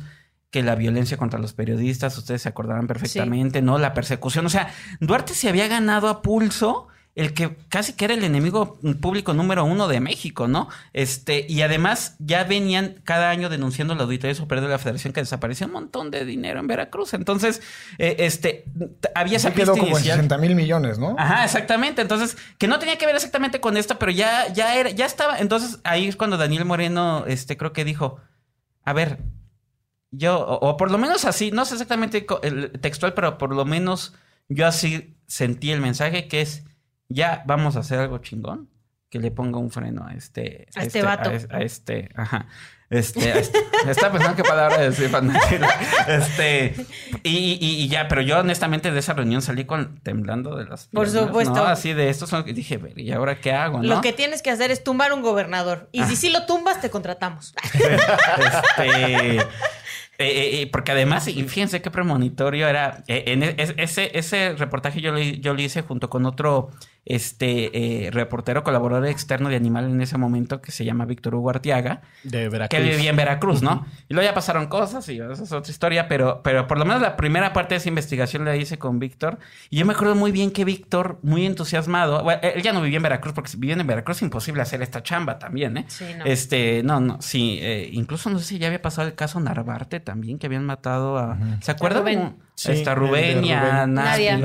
[0.51, 3.79] que la violencia contra los periodistas, ustedes se acordarán perfectamente, ¿no?
[3.79, 8.15] La persecución, o sea, Duarte se había ganado a pulso el que casi que era
[8.15, 10.69] el enemigo público número uno de México, ¿no?
[10.93, 15.21] Este, y además ya venían cada año denunciando la Auditoría Superior de la Federación que
[15.21, 17.13] desapareció un montón de dinero en Veracruz.
[17.13, 17.61] Entonces,
[17.99, 18.65] eh, este,
[19.13, 20.17] había esa Se quedó como en inicial.
[20.17, 21.15] 60 mil millones, ¿no?
[21.19, 22.01] Ajá, exactamente.
[22.01, 25.37] Entonces, que no tenía que ver exactamente con esto, pero ya, ya era, ya estaba.
[25.37, 28.21] Entonces, ahí es cuando Daniel Moreno, este, creo que dijo,
[28.83, 29.19] a ver,
[30.09, 33.65] yo, o, o por lo menos así, no sé exactamente el textual, pero por lo
[33.65, 34.13] menos
[34.49, 36.63] yo así sentí el mensaje que es,
[37.13, 38.69] ya vamos a hacer algo chingón,
[39.09, 40.67] que le ponga un freno a este...
[40.75, 41.29] A este vato.
[41.29, 42.47] A, a este, ajá.
[42.89, 43.57] Este, a este-
[43.89, 45.33] estaba pensando qué palabra decir no.
[46.07, 46.75] Este,
[47.23, 50.87] y, y- y ya, pero yo honestamente de esa reunión salí con temblando de las
[50.87, 51.55] Por piernas, supuesto.
[51.55, 51.63] ¿no?
[51.65, 53.83] Así de estos son, dije, "Ver, ¿y ahora qué hago, no?
[53.95, 55.89] Lo que tienes que hacer es tumbar un gobernador.
[55.91, 57.53] Y si sí lo tumbas, te contratamos.
[58.37, 59.41] Este, eh,
[60.19, 63.03] eh, eh, porque además, y fíjense qué premonitorio era.
[63.07, 66.69] eh, en e- es- ese, ese reportaje yo lo, yo lo hice junto con otro
[67.05, 71.49] este, eh, reportero, colaborador externo de Animal en ese momento, que se llama Víctor Hugo
[71.49, 72.81] Artiaga, De que Veracruz.
[72.81, 73.85] vivía en Veracruz, ¿no?
[74.07, 77.01] Y luego ya pasaron cosas y esa es otra historia, pero, pero por lo menos
[77.01, 79.39] la primera parte de esa investigación la hice con Víctor.
[79.69, 82.97] Y yo me acuerdo muy bien que Víctor, muy entusiasmado, bueno, él ya no vivía
[82.97, 85.85] en Veracruz, porque si vivían en Veracruz es imposible hacer esta chamba también, ¿eh?
[85.89, 86.25] Sí, no.
[86.25, 89.99] Este, no, no, sí, eh, incluso no sé si ya había pasado el caso Narvarte
[89.99, 91.37] también, que habían matado a.
[91.61, 92.37] ¿Se acuerdan?
[92.55, 93.87] Sí, Está Rubén y a.
[93.87, 94.35] Nadia.
[94.35, 94.37] A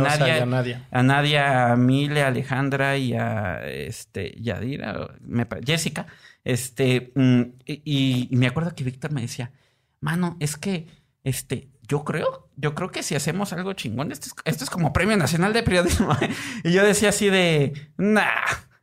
[0.47, 0.87] Nadia.
[0.91, 6.07] a Nadia, a Mile, a Alejandra y a este, Yadira, me Jessica.
[6.45, 9.53] Este, mm, y, y me acuerdo que Víctor me decía,
[10.01, 10.87] mano, es que,
[11.25, 14.93] este, yo creo, yo creo que si hacemos algo chingón, esto es, esto es como
[14.93, 16.17] Premio Nacional de Periodismo.
[16.65, 18.25] y yo decía así de, nah.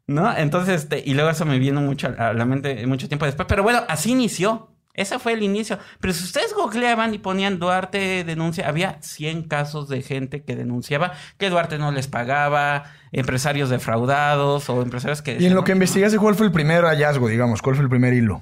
[0.08, 0.36] ¿No?
[0.38, 3.48] Entonces, este, y luego eso me vino mucho a la mente mucho tiempo después.
[3.48, 4.75] Pero bueno, así inició.
[4.96, 5.78] Ese fue el inicio.
[6.00, 11.14] Pero si ustedes googleaban y ponían Duarte denuncia, había 100 casos de gente que denunciaba
[11.38, 15.38] que Duarte no les pagaba, empresarios defraudados o empresarios que...
[15.40, 15.78] Y en lo que ¿no?
[15.78, 17.62] investigaste, ¿cuál fue el primer hallazgo, digamos?
[17.62, 18.42] ¿Cuál fue el primer hilo?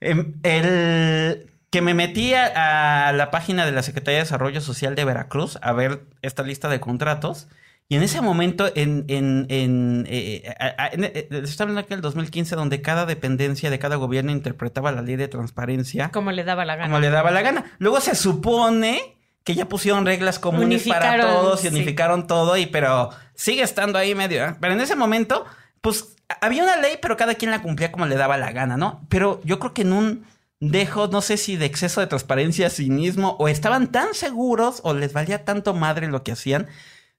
[0.00, 4.94] Em, El que me metí a, a la página de la Secretaría de Desarrollo Social
[4.94, 7.48] de Veracruz a ver esta lista de contratos.
[7.90, 11.90] Y en ese momento, en, en, en, eh, eh, en- eh, eh, estoy hablando aquí
[11.90, 16.44] del 2015, donde cada dependencia de cada gobierno interpretaba la ley de transparencia Como le
[16.44, 16.88] daba la gana.
[16.88, 17.64] como le daba la gana.
[17.78, 21.74] Luego se supone que ya pusieron reglas comunes para todos y sí.
[21.74, 24.44] unificaron todo, y pero sigue estando ahí medio.
[24.44, 24.54] ¿eh?
[24.60, 25.46] Pero en ese momento,
[25.80, 29.06] pues había una ley, pero cada quien la cumplía como le daba la gana, ¿no?
[29.08, 30.26] Pero yo creo que en un
[30.60, 35.14] dejo, no sé si de exceso de transparencia, cinismo, o estaban tan seguros o les
[35.14, 36.66] valía tanto madre lo que hacían.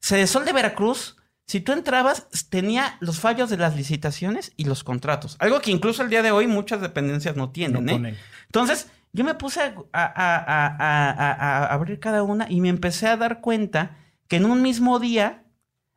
[0.02, 5.36] Cedesol de Veracruz, si tú entrabas, tenía los fallos de las licitaciones y los contratos.
[5.40, 8.16] Algo que incluso el día de hoy muchas dependencias no tienen, No ¿eh?
[8.46, 12.70] Entonces, yo me puse a, a- a- a- a- a abrir cada una y me
[12.70, 15.44] empecé a dar cuenta que en un mismo día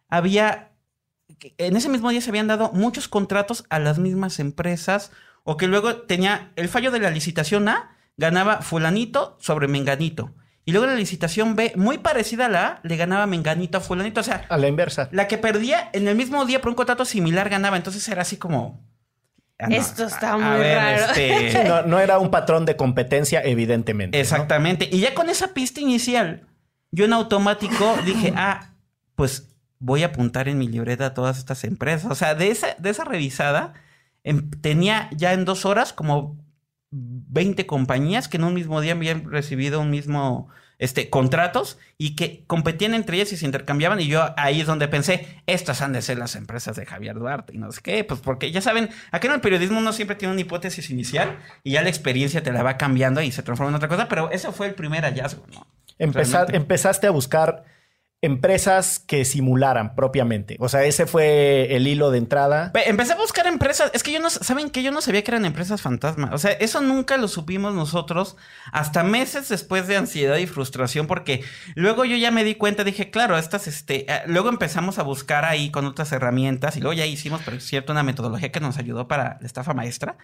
[0.08, 0.72] había,
[1.58, 5.10] en ese mismo día se habían dado muchos contratos a las mismas empresas
[5.44, 10.34] o que luego tenía el fallo de la licitación A, ganaba fulanito sobre menganito.
[10.64, 14.20] Y luego la licitación B, muy parecida a la A, le ganaba menganito a fulanito.
[14.20, 15.09] O sea, A la inversa.
[15.12, 17.77] la que perdía en el mismo día por un contrato similar ganaba.
[17.77, 18.81] Entonces era así como...
[19.59, 21.12] ah, no, Esto está a- a muy ver, raro.
[21.12, 24.16] este, Sí, no, no era un patrón de competencia, evidentemente.
[24.16, 24.22] ¿no?
[24.22, 24.88] Exactamente.
[24.92, 26.46] Y ya con esa pista inicial,
[26.92, 28.70] yo en automático dije, ah,
[29.16, 29.48] pues
[29.81, 32.09] voy a apuntar en mi libreta a todas estas empresas.
[32.09, 33.72] O sea, de esa, de esa revisada,
[34.22, 36.37] em, tenía ya en dos horas como
[36.92, 42.44] 20 compañías que en un mismo día habían recibido un mismo este, contratos y que
[42.46, 44.00] competían entre ellas y se intercambiaban.
[44.00, 47.55] Y yo ahí es donde pensé, estas han de ser las empresas de Javier Duarte
[47.55, 50.33] y no sé qué, pues porque ya saben, aquí en el periodismo uno siempre tiene
[50.33, 53.76] una hipótesis inicial y ya la experiencia te la va cambiando y se transforma en
[53.76, 55.66] otra cosa, pero ese fue el primer hallazgo, ¿no?
[55.98, 57.64] Empezaste a buscar
[58.22, 60.56] empresas que simularan propiamente.
[60.61, 62.70] O sea, ese fue el hilo de entrada.
[62.72, 63.90] Pe- Empecé a buscar empresas.
[63.94, 66.30] Es que yo no, ¿saben que Yo no sabía que eran empresas fantasma.
[66.32, 68.37] O sea, eso nunca lo supimos nosotros
[68.72, 71.42] hasta meses después de ansiedad y frustración, porque
[71.74, 75.44] luego yo ya me di cuenta, dije, claro, estas, este, eh, luego empezamos a buscar
[75.44, 79.08] ahí con otras herramientas y luego ya hicimos, por cierto, una metodología que nos ayudó
[79.08, 80.16] para la estafa maestra.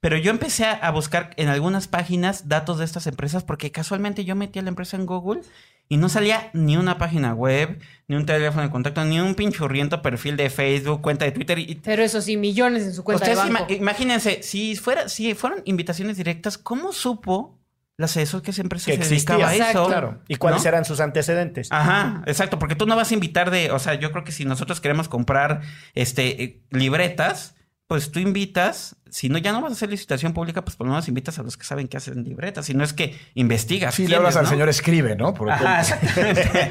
[0.00, 4.36] Pero yo empecé a, buscar en algunas páginas datos de estas empresas porque casualmente yo
[4.36, 5.40] metí a la empresa en Google
[5.88, 10.02] y no salía ni una página web, ni un teléfono de contacto, ni un pinchurriento
[10.02, 11.58] perfil de Facebook, cuenta de Twitter.
[11.58, 13.72] Y, Pero eso sí, millones en su cuenta de Ustedes banco.
[13.72, 17.58] ima- imagínense, si fuera, si fueron invitaciones directas, ¿cómo supo
[17.96, 19.86] la CESOL que esa empresa Que se dedicaba a eso?
[19.86, 20.20] Claro.
[20.28, 20.68] ¿Y cuáles ¿No?
[20.68, 21.68] eran sus antecedentes?
[21.72, 24.44] Ajá, exacto, porque tú no vas a invitar de, o sea, yo creo que si
[24.44, 25.62] nosotros queremos comprar
[25.94, 27.55] este eh, libretas,
[27.86, 30.92] pues tú invitas, si no, ya no vas a hacer licitación pública, pues por lo
[30.92, 32.66] menos invitas a los que saben que hacen libretas.
[32.66, 33.94] Si no es que investigas.
[33.94, 35.32] Sí, le hablas al señor escribe, ¿no?
[35.34, 36.50] Por Ajá, exactamente.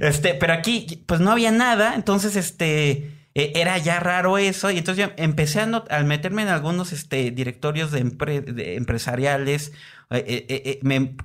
[0.00, 4.78] este, pero aquí, pues no había nada, entonces, este, eh, era ya raro eso, y
[4.78, 9.72] entonces yo empecé a not- al meterme en algunos, este, directorios de, empre- de empresariales,
[10.10, 11.16] eh, eh, eh, me-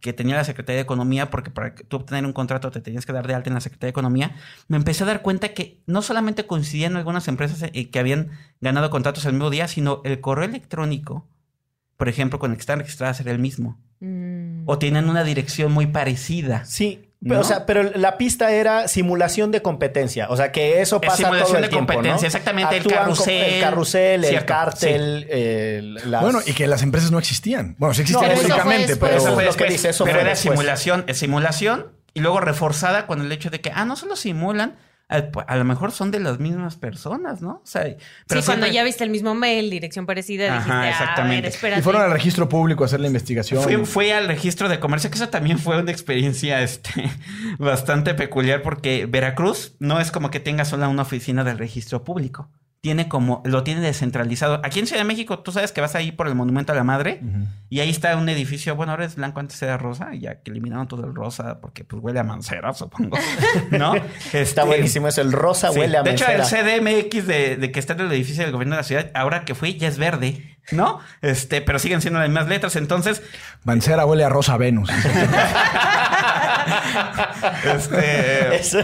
[0.00, 3.06] que tenía la Secretaría de Economía, porque para que tú obtener un contrato te tenías
[3.06, 4.36] que dar de alta en la Secretaría de Economía,
[4.68, 8.90] me empecé a dar cuenta que no solamente coincidían algunas empresas eh, que habían ganado
[8.90, 11.26] contratos el mismo día, sino el correo electrónico,
[11.96, 14.64] por ejemplo, con el que están registradas era el mismo Mm.
[14.66, 16.64] o tienen una dirección muy parecida.
[16.66, 17.30] Sí, ¿No?
[17.30, 20.26] pero, o sea, pero la pista era simulación de competencia.
[20.28, 22.26] O sea, que eso Es pasa simulación todo el de tiempo, competencia, ¿no?
[22.28, 23.42] exactamente, el Actúan carrusel.
[23.54, 27.74] El carrusel, el cártel, el- las- Bueno, y que las empresas no existían.
[27.78, 29.10] Bueno, sí existían públicamente, después.
[29.10, 29.22] pero...
[29.22, 30.58] Eso fue lo que dice, eso pero fue era después.
[30.58, 34.76] simulación, es simulación y luego reforzada con el hecho de que, ah, no solo simulan,
[35.08, 37.60] a, a lo mejor son de las mismas personas, ¿no?
[37.62, 40.82] O sea, pero sí, cuando ya viste el mismo mail, dirección parecida, Ajá, dijiste, ah,
[40.82, 41.42] a exactamente.
[41.42, 41.80] ver, espérate.
[41.80, 43.62] Y fueron al registro público a hacer la investigación.
[43.62, 47.10] Fui, fui al registro de comercio, que eso también fue una experiencia este,
[47.58, 52.50] bastante peculiar porque Veracruz no es como que tenga sola una oficina del registro público.
[52.84, 54.60] Tiene como, lo tiene descentralizado.
[54.62, 56.84] Aquí en Ciudad de México, tú sabes que vas ahí por el Monumento a la
[56.84, 57.18] Madre
[57.70, 60.86] y ahí está un edificio, bueno, ahora es blanco, antes era rosa, ya que eliminaron
[60.86, 63.16] todo el rosa porque pues huele a mancera, supongo.
[63.70, 63.94] ¿No?
[63.94, 65.22] Está Este, buenísimo eso.
[65.22, 65.78] El rosa Sí.
[65.78, 66.42] huele a De hecho, el.
[66.42, 69.54] CDMX de, de que está en el edificio del gobierno de la ciudad, ahora que
[69.54, 71.00] fui, ya es verde, ¿no?
[71.22, 72.76] Este, pero siguen siendo las mismas letras.
[72.76, 73.22] Entonces,
[73.64, 74.90] Mancera huele a Rosa Venus.
[77.74, 78.78] este, Eso-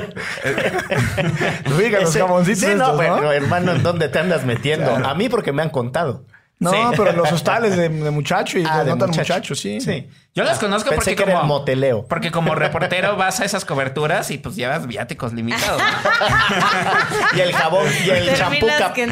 [2.01, 3.14] los jamoncitos Sí, no, estos, ¿no?
[3.16, 4.95] pero hermano, ¿en dónde te andas metiendo?
[4.95, 6.25] A mí porque me han contado.
[6.61, 6.79] No, Sí.
[6.94, 9.33] pero los hostales de, de muchacho y Ah, de de no tan muchacho.
[9.33, 9.81] muchacho, sí.
[9.81, 10.07] Sí.
[10.35, 12.05] Yo las conozco Pensé porque que era como, el moteleo.
[12.07, 15.81] porque como reportero vas a esas coberturas y pues llevas viáticos limitados.
[17.37, 19.03] Y el jabón, y el champú que-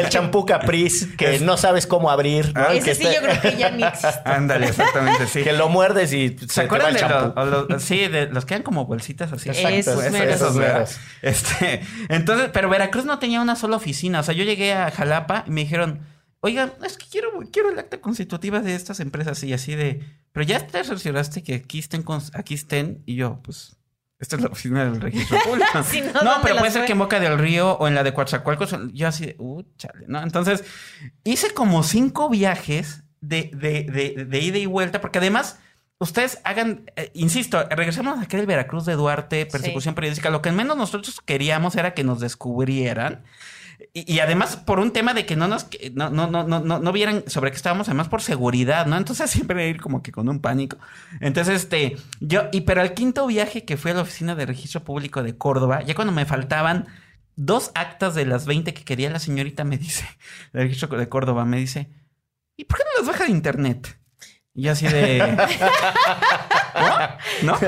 [0.00, 2.52] el champú capriz que no sabes cómo abrir.
[2.54, 2.72] ¿no?
[2.72, 4.20] Y Ese que sí, está- yo creo que ya ni existe.
[4.24, 5.42] Ándale, exactamente, sí.
[5.42, 7.80] Que lo muerdes y se, ¿Se te va acuerdan el de champú.
[7.80, 9.48] sí, de los que eran como bolsitas así?
[9.48, 10.34] Exacto, Esos Pues, meros.
[10.36, 10.74] esos, ¿verdad?
[10.74, 10.98] meros.
[11.22, 14.20] Este, entonces, pero Veracruz no tenía una sola oficina.
[14.20, 16.00] O sea, yo llegué a Jalapa y me dijeron,
[16.40, 20.44] oigan, es que quiero, quiero el acta constitutiva de estas empresas y así de, pero
[20.46, 23.78] ya te cercioraste que aquí estén, aquí estén y yo, pues,
[24.18, 25.82] esta es la oficina del registro público.
[25.84, 28.02] Si no, no, ¿dónde pero puede ser que en Boca del Río o en la
[28.02, 28.76] de Coatzacoalcos.
[28.92, 30.22] Yo así de, uh, chale, ¿no?
[30.22, 30.64] Entonces,
[31.24, 35.58] hice como cinco viajes de, de, de, de ida y vuelta, porque además,
[35.98, 40.30] ustedes hagan, eh, insisto, regresamos a aquel Veracruz de Duarte, persecución periodística.
[40.30, 43.24] Lo que menos nosotros queríamos era que nos descubrieran.
[43.94, 47.22] Y, además por un tema de que no nos no, no, no, no, no, vieran
[47.28, 48.96] sobre qué estábamos, además por seguridad, ¿no?
[48.96, 50.78] Entonces siempre ir como que con un pánico.
[51.20, 54.82] Entonces, este, yo, y pero al quinto viaje que fui a la oficina de registro
[54.82, 56.86] público de Córdoba, ya cuando me faltaban
[57.36, 60.04] dos actas de las 20 que quería la señorita, me dice,
[60.52, 61.88] el registro de Córdoba, me dice,
[62.56, 63.98] ¿y por qué no las baja de internet?
[64.54, 65.18] Y yo así de.
[67.42, 67.52] ¿No?
[67.52, 67.58] ¿No?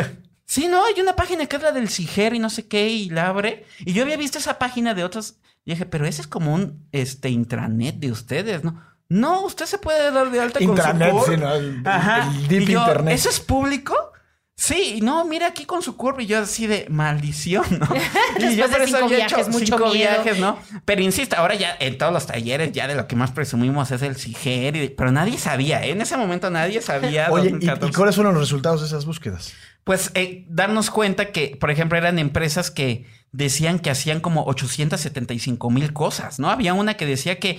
[0.50, 3.08] Sí, no, hay una página que es la del CIGER y no sé qué, y
[3.08, 3.64] la abre.
[3.86, 5.36] Y yo había visto esa página de otros.
[5.64, 8.82] Y dije, pero ese es como un este intranet de ustedes, ¿no?
[9.08, 11.36] No, usted se puede dar de alta Intranet, con su sí.
[11.36, 11.54] ¿no?
[11.54, 12.32] El- Ajá.
[12.36, 13.14] el deep Y yo, internet.
[13.14, 13.94] ¿Eso es público?
[14.56, 17.86] Sí, y no, mira aquí con su curva y yo así de maldición, ¿no?
[18.38, 19.94] y yo Después de por eso cinco había viajes, hecho mucho cinco miedo.
[20.22, 20.58] viajes, ¿no?
[20.84, 24.02] Pero insisto, ahora ya en todos los talleres ya de lo que más presumimos es
[24.02, 25.90] el CIGER, y- pero nadie sabía, ¿eh?
[25.92, 27.30] en ese momento nadie sabía.
[27.30, 27.90] Oye, ¿y, 2014.
[27.90, 29.54] y cuáles fueron los resultados de esas búsquedas?
[29.90, 35.68] Pues eh, darnos cuenta que, por ejemplo, eran empresas que decían que hacían como 875
[35.68, 36.48] mil cosas, ¿no?
[36.48, 37.59] Había una que decía que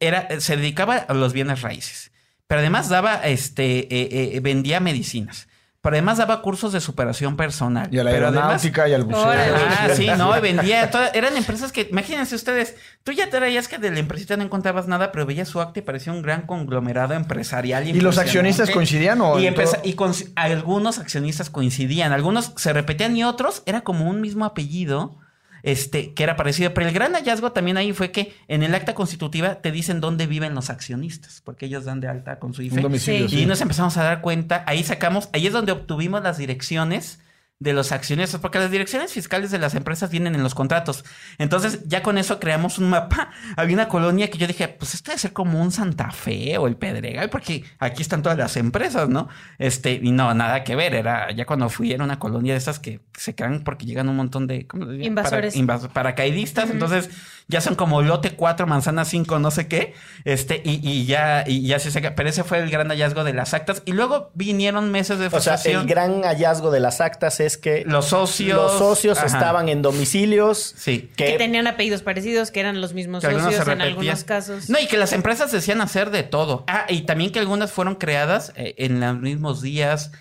[0.00, 2.10] era, se dedicaba a los bienes raíces,
[2.48, 5.46] pero además daba, este, eh, eh, vendía medicinas.
[5.82, 7.88] Pero además daba cursos de superación personal.
[7.90, 9.24] Y a la pero además- aeronáutica y al buceo.
[9.30, 10.90] Ah, sí, no, y vendía.
[10.90, 14.42] toda- eran empresas que, imagínense ustedes, tú ya te traías que de la empresita no
[14.42, 17.88] encontrabas nada, pero veías su acta y parecía un gran conglomerado empresarial.
[17.88, 19.88] ¿Y los accionistas coincidían o Y, empeza- todo?
[19.88, 25.16] y con- algunos accionistas coincidían, algunos se repetían y otros era como un mismo apellido.
[25.62, 28.94] Este, que era parecido, pero el gran hallazgo también ahí fue que en el acta
[28.94, 32.98] constitutiva te dicen dónde viven los accionistas, porque ellos dan de alta con su IFE.
[32.98, 33.26] Sí.
[33.30, 37.20] Y nos empezamos a dar cuenta, ahí sacamos, ahí es donde obtuvimos las direcciones
[37.60, 41.04] de los accionistas, porque las direcciones fiscales de las empresas vienen en los contratos.
[41.36, 43.30] Entonces, ya con eso creamos un mapa.
[43.54, 46.66] Había una colonia que yo dije, pues esto debe ser como un Santa Fe o
[46.66, 49.28] el Pedregal, porque aquí están todas las empresas, ¿no?
[49.58, 50.94] Este, y no, nada que ver.
[50.94, 54.16] Era, ya cuando fui, era una colonia de esas que se crean porque llegan un
[54.16, 54.90] montón de ¿cómo?
[54.92, 55.52] Invasores.
[55.54, 56.70] Para- invas- paracaidistas.
[56.70, 57.10] Entonces,
[57.50, 59.92] ya son como lote 4, manzana 5, no sé qué,
[60.24, 63.34] este, y, y ya, y ya se saca, pero ese fue el gran hallazgo de
[63.34, 67.40] las actas, y luego vinieron meses de O sea, el gran hallazgo de las actas
[67.40, 68.56] es que Los socios.
[68.56, 69.26] los socios Ajá.
[69.26, 71.10] estaban en domicilios Sí.
[71.16, 74.70] Que tenían apellidos parecidos, que eran los mismos socios en algunos casos.
[74.70, 76.64] No, y que las empresas decían hacer de todo.
[76.68, 80.12] Ah, y también que algunas fueron creadas eh, en los mismos días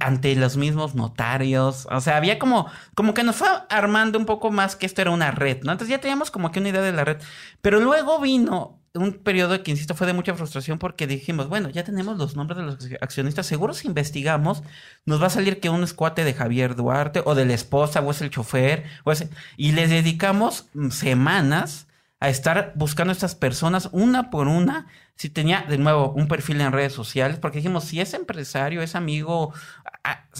[0.00, 1.86] ante los mismos notarios.
[1.90, 5.10] O sea, había como, como que nos fue armando un poco más que esto era
[5.10, 5.72] una red, ¿no?
[5.72, 7.18] Entonces ya teníamos como que una idea de la red.
[7.60, 11.82] Pero luego vino un periodo que, insisto, fue de mucha frustración porque dijimos, bueno, ya
[11.82, 14.62] tenemos los nombres de los accionistas, seguro si investigamos,
[15.04, 18.00] nos va a salir que uno es cuate de Javier Duarte o de la esposa
[18.00, 19.28] o es el chofer, o es...
[19.56, 21.88] y les dedicamos mm, semanas
[22.20, 24.86] a estar buscando a estas personas una por una,
[25.16, 28.94] si tenía de nuevo un perfil en redes sociales, porque dijimos, si es empresario, es
[28.94, 29.52] amigo,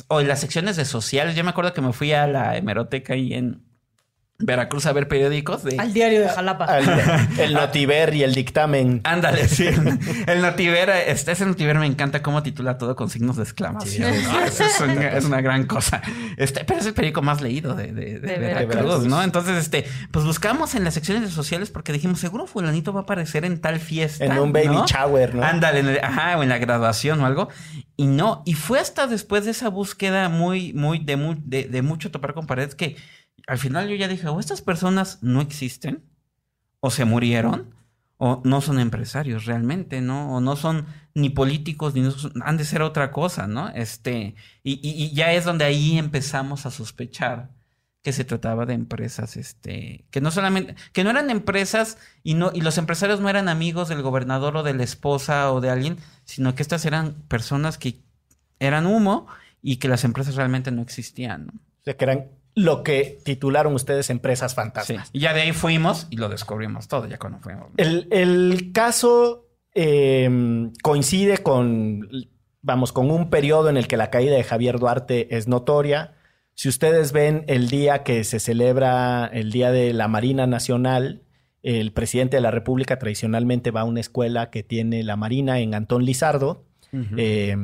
[0.08, 3.14] o en las secciones de sociales, yo me acuerdo que me fui a la hemeroteca
[3.14, 3.62] ahí en
[4.40, 5.76] Veracruz a ver periódicos de...
[5.78, 6.78] Al diario de Jalapa.
[6.78, 6.88] el,
[7.38, 9.00] el notiver y el dictamen.
[9.04, 9.68] Ándale, sí.
[10.26, 14.10] El Notiver, este, ese Notiver me encanta cómo titula todo con signos de exclamación.
[14.24, 14.40] ¿no?
[14.40, 16.02] Eso es, una, es una gran cosa.
[16.36, 19.06] Este, pero es el periódico más leído de, de- de De Veracruz, Veracruz.
[19.06, 19.22] ¿no?
[19.22, 23.02] Entonces, este, pues buscamos en las secciones de sociales porque dijimos, seguro fulanito va a
[23.04, 24.24] aparecer en tal fiesta.
[24.24, 24.84] En un baby ¿no?
[24.86, 25.44] shower, ¿no?
[25.44, 27.48] Ándale, en el- ajá, o en la graduación o algo.
[27.96, 32.10] Y no, y fue hasta después de esa búsqueda muy, muy, de, de, de mucho
[32.10, 32.96] topar con paredes que
[33.46, 36.02] al final yo ya dije, o estas personas no existen,
[36.80, 37.74] o se murieron,
[38.16, 40.34] o no son empresarios realmente, ¿no?
[40.34, 43.68] O no son ni políticos, ni no han de ser otra cosa, ¿no?
[43.70, 47.50] Este, y ya es donde ahí empezamos a sospechar
[48.04, 52.50] que se trataba de empresas, este, que no solamente, que no eran empresas y no,
[52.52, 55.96] y los empresarios no eran amigos del gobernador o de la esposa o de alguien,
[56.26, 58.02] sino que estas eran personas que
[58.60, 59.26] eran humo
[59.62, 61.52] y que las empresas realmente no existían, ¿no?
[61.54, 64.56] O sea, que eran lo que titularon ustedes empresas Sí.
[64.56, 65.10] fantasmas.
[65.12, 67.68] Y ya de ahí fuimos y lo descubrimos todo, ya cuando fuimos.
[67.76, 72.08] El, el caso eh, coincide con,
[72.62, 76.14] vamos, con un periodo en el que la caída de Javier Duarte es notoria.
[76.54, 81.22] Si ustedes ven el día que se celebra el Día de la Marina Nacional,
[81.64, 85.74] el presidente de la República tradicionalmente va a una escuela que tiene la Marina en
[85.74, 86.64] Antón Lizardo.
[87.16, 87.56] Eh,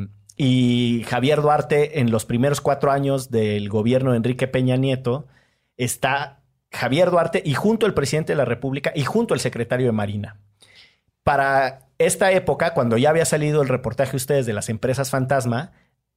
[0.43, 5.26] y Javier Duarte, en los primeros cuatro años del gobierno de Enrique Peña Nieto,
[5.76, 6.41] está
[6.72, 10.41] Javier Duarte y junto al presidente de la República y junto al secretario de Marina.
[11.24, 15.72] Para esta época, cuando ya había salido el reportaje ustedes de las empresas fantasma,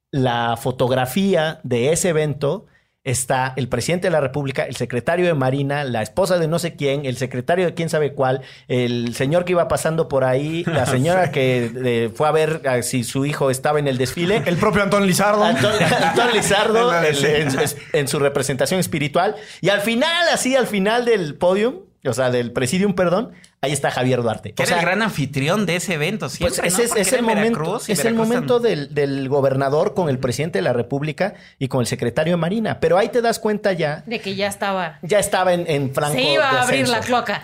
[0.09, 2.67] la fotografía de ese evento
[3.03, 6.75] está el presidente de la República, el secretario de Marina, la esposa de no sé
[6.75, 10.85] quién, el secretario de quién sabe cuál, el señor que iba pasando por ahí, la
[10.87, 14.55] señora que eh, fue a ver a si su hijo estaba en el desfile, El
[14.57, 15.43] propio Antón Lizardo.
[15.43, 15.73] Antón,
[16.03, 17.49] Antón Lizardo en-
[17.93, 19.35] en su representación espiritual.
[19.61, 23.31] Y al final, así al final del podium, o sea, del presidium, perdón,
[23.61, 24.53] ahí está Javier Duarte.
[24.53, 26.95] Que O era el gran anfitrión de ese evento, pues siempre, ese ¿no?
[26.95, 30.73] es, el en momento, es el momento del, del gobernador con el presidente de la
[30.73, 32.79] República y con el secretario de Marina.
[32.79, 34.99] Pero ahí te das cuenta ya, De que ya estaba.
[35.01, 37.43] ya estaba en, en franco Se iba a abrir la cloaca.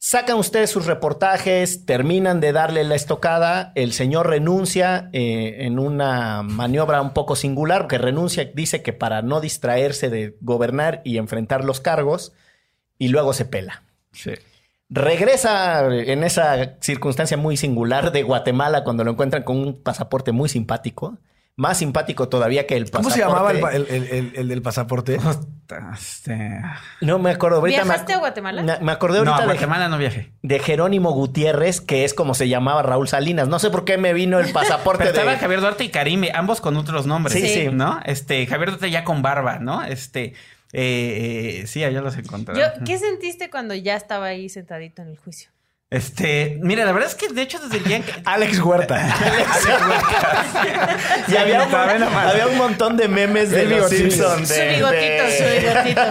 [0.00, 6.44] Sacan ustedes sus reportajes, terminan de darle la estocada, el señor renuncia eh, en una
[6.44, 11.64] maniobra un poco singular, porque renuncia, dice que para no distraerse de gobernar y enfrentar
[11.64, 12.32] los cargos,
[12.96, 13.82] y luego se pela.
[14.12, 14.32] Sí.
[14.90, 20.48] Regresa en esa circunstancia muy singular de Guatemala cuando lo encuentran con un pasaporte muy
[20.48, 21.18] simpático,
[21.56, 23.02] más simpático todavía que el pasaporte.
[23.02, 25.18] ¿Cómo se llamaba el, pa- el- el- el- el del pasaporte?
[25.92, 26.62] Este...
[27.02, 27.58] No me acuerdo.
[27.58, 28.62] Ahorita me ¿Viajaste ac- a Guatemala?
[28.62, 30.32] Me, me acordé No, ahorita a de- Guatemala no viajé.
[30.42, 33.48] de Jerónimo Gutiérrez, que es como se llamaba Raúl Salinas.
[33.48, 35.38] No sé por qué me vino el pasaporte Pero estaba de...
[35.38, 37.34] Javier Duarte y Karime, ambos con otros nombres.
[37.38, 37.68] Sí, sí.
[37.70, 38.00] ¿No?
[38.06, 39.82] Este, Javier Duarte ya con barba, ¿no?
[39.82, 40.32] Este,
[40.72, 42.56] eh, eh, sí, allá los encontré.
[42.58, 45.50] Yo, ¿Qué sentiste cuando ya estaba ahí sentadito en el juicio?
[45.90, 48.12] Este, mira, la verdad es que de hecho desde el día en que...
[48.26, 49.08] Alex Huerta.
[51.28, 53.88] y había un, había un montón de memes de los.
[53.88, 54.48] Simpsons.
[54.48, 56.02] Su bigotito, de- su bigotito.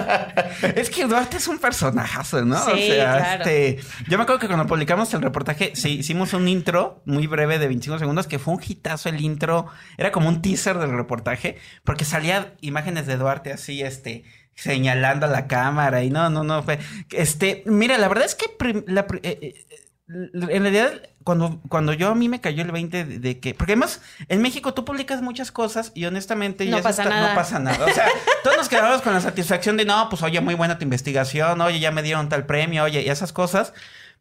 [0.80, 2.58] Es que Duarte es un personajazo, ¿no?
[2.66, 3.44] Sí, o sea, claro.
[3.44, 3.80] este.
[4.08, 7.68] Yo me acuerdo que cuando publicamos el reportaje, sí, hicimos un intro muy breve de
[7.68, 9.68] 25 segundos, que fue un hitazo el intro.
[9.98, 14.24] Era como un teaser del reportaje, porque salía imágenes de Duarte así, este.
[14.58, 16.80] Señalando a la cámara y no, no, no fue.
[17.12, 18.46] Este, mira, la verdad es que
[18.88, 19.66] la eh, eh,
[20.10, 20.94] en realidad,
[21.24, 23.54] cuando, cuando yo a mí me cayó el 20 de, de que.
[23.54, 27.30] Porque además, en México tú publicas muchas cosas y honestamente No ya pasa está- nada.
[27.30, 27.86] no pasa nada.
[27.86, 28.08] O sea,
[28.44, 31.80] todos nos quedamos con la satisfacción de no, pues oye, muy buena tu investigación, oye,
[31.80, 33.74] ya me dieron tal premio, oye, y esas cosas.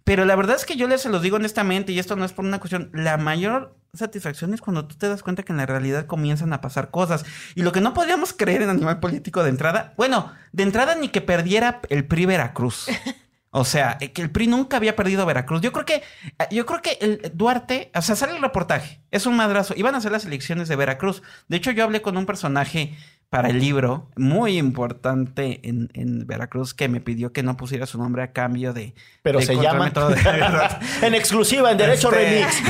[0.06, 2.32] Pero la verdad es que yo les se los digo honestamente, y esto no es
[2.32, 5.66] por una cuestión, la mayor satisfacción es cuando tú te das cuenta que en la
[5.66, 7.24] realidad comienzan a pasar cosas.
[7.56, 11.08] Y lo que no podíamos creer en Animal Político de entrada, bueno, de entrada ni
[11.08, 12.86] que perdiera el PRI Veracruz.
[13.50, 15.62] O sea, eh, que el PRI nunca había perdido Veracruz.
[15.62, 19.24] Yo creo que, eh, yo creo que el Duarte, o sea, sale el reportaje, es
[19.24, 19.72] un madrazo.
[19.78, 21.22] Iban a hacer las elecciones de Veracruz.
[21.48, 22.94] De hecho, yo hablé con un personaje
[23.28, 27.98] para el libro muy importante en, en Veracruz que me pidió que no pusiera su
[27.98, 28.94] nombre a cambio de.
[29.22, 29.86] Pero de se llama.
[29.86, 30.20] método de-
[31.02, 32.62] en exclusiva, en Derecho Este- Remix.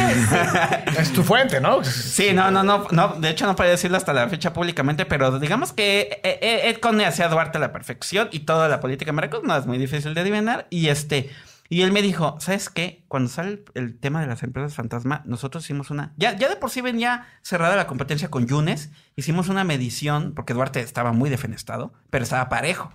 [0.98, 1.84] Es tu fuente, ¿no?
[1.84, 5.38] Sí, no, no, no, no, de hecho no podía decirlo hasta la fecha públicamente, pero
[5.38, 8.80] digamos que eh, eh, Ed Conde hacía a Duarte a la perfección y toda la
[8.80, 11.30] política en Veracruz no es muy difícil de adivinar y este,
[11.68, 13.04] y él me dijo, ¿sabes qué?
[13.08, 16.80] Cuando sale el, tema de las empresas fantasma, nosotros hicimos una, ya, de por sí
[16.80, 22.24] venía cerrada la competencia con Yunes, hicimos una medición, porque Duarte estaba muy defenestado, pero
[22.24, 22.92] estaba parejo.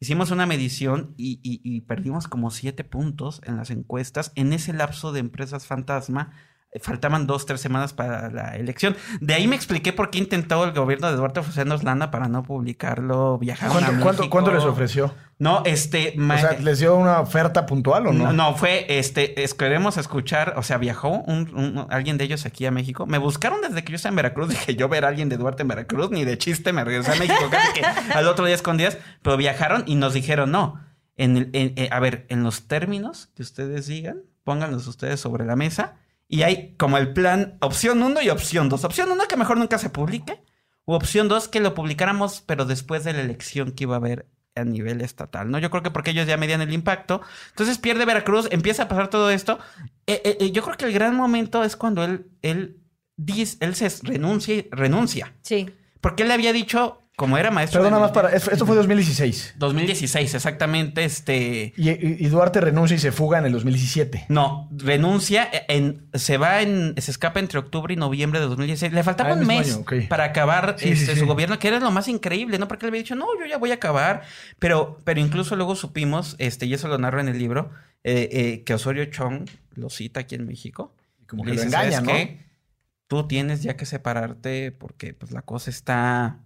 [0.00, 4.32] Hicimos una medición y, y- y perdimos como siete puntos en las encuestas.
[4.34, 6.32] En ese lapso de empresas fantasma,
[6.80, 8.96] faltaban dos, tres semanas para la elección.
[9.20, 12.42] De ahí me expliqué por qué intentó el gobierno de Duarte ofrecernos lana para no
[12.42, 15.14] publicarlo, viajar a ¿Cuánto, cuánto, cuánto les ofreció?
[15.38, 16.14] No, este...
[16.18, 18.26] O sea, ¿les dio una oferta puntual o no?
[18.26, 22.46] no, no, fue, este, es- queremos escuchar, o sea, viajó un, un- alguien de ellos
[22.46, 23.04] aquí a México.
[23.06, 24.48] Me buscaron desde que yo estaba en Veracruz.
[24.50, 27.16] Dije, yo ver a alguien de Duarte en Veracruz, ni de chiste me regresé a
[27.16, 27.48] México.
[27.50, 30.80] Casi que al otro día escondidas, pero viajaron y nos dijeron, no,
[31.16, 35.44] en el- en- eh, a ver, en los términos que ustedes digan, pónganlos ustedes sobre
[35.44, 35.94] la mesa.
[36.34, 38.82] Y hay como el plan, opción 1 y opción 2.
[38.82, 40.42] Opción 1 que mejor nunca se publique.
[40.84, 44.26] U opción 2 que lo publicáramos, pero después de la elección que iba a haber
[44.56, 45.60] a nivel estatal, ¿no?
[45.60, 47.20] Yo creo que porque ellos ya medían el impacto.
[47.50, 49.60] Entonces pierde Veracruz, empieza a pasar todo esto.
[50.08, 52.80] Eh, eh, eh, yo creo que el gran momento es cuando él, él,
[53.16, 55.34] dice, él se renuncia, y- renuncia.
[55.42, 55.70] Sí.
[56.00, 57.78] Porque él le había dicho, como era maestro...
[57.80, 58.30] Perdona de- más para...
[58.30, 59.54] Esto fue 2016.
[59.56, 61.72] 2016, exactamente, este...
[61.76, 64.26] Y, y- y Duarte renuncia y se fuga en el 2017.
[64.30, 68.92] No, renuncia, eh, en, se va en, se escapa entre octubre y noviembre de 2016.
[68.92, 71.26] Le faltaba Ah, un mes año, para acabar Sí, este, sí, su sí.
[71.26, 72.66] gobierno, que era lo más increíble, ¿no?
[72.66, 74.22] Porque él había dicho, no, yo ya voy a acabar.
[74.58, 77.70] Pero, pero incluso luego supimos, este, y eso lo narro en el libro,
[78.02, 80.92] eh, eh, que Osorio Chong lo cita aquí en México.
[81.28, 82.12] Como Le que lo dice, engaña, "¿Sabes ¿no?
[82.12, 82.44] qué?
[83.06, 86.40] Tú tienes ya que separarte porque pues la cosa está...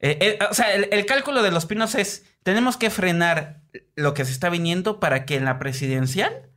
[0.00, 3.60] Eh, eh, o sea, el, el cálculo de los pinos es, tenemos que frenar
[3.96, 6.49] lo que se está viniendo para que en la presidencial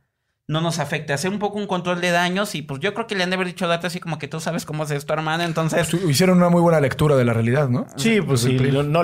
[0.46, 3.14] no nos afecte, hacer un poco un control de daños y pues yo creo que
[3.14, 5.42] le han de haber dicho date así como que tú sabes cómo es esto, hermano,
[5.42, 5.88] entonces...
[5.88, 7.86] Tu- Hicieron una muy buena lectura de la realidad, ¿no?
[7.96, 9.02] Sí, pues sí, no, no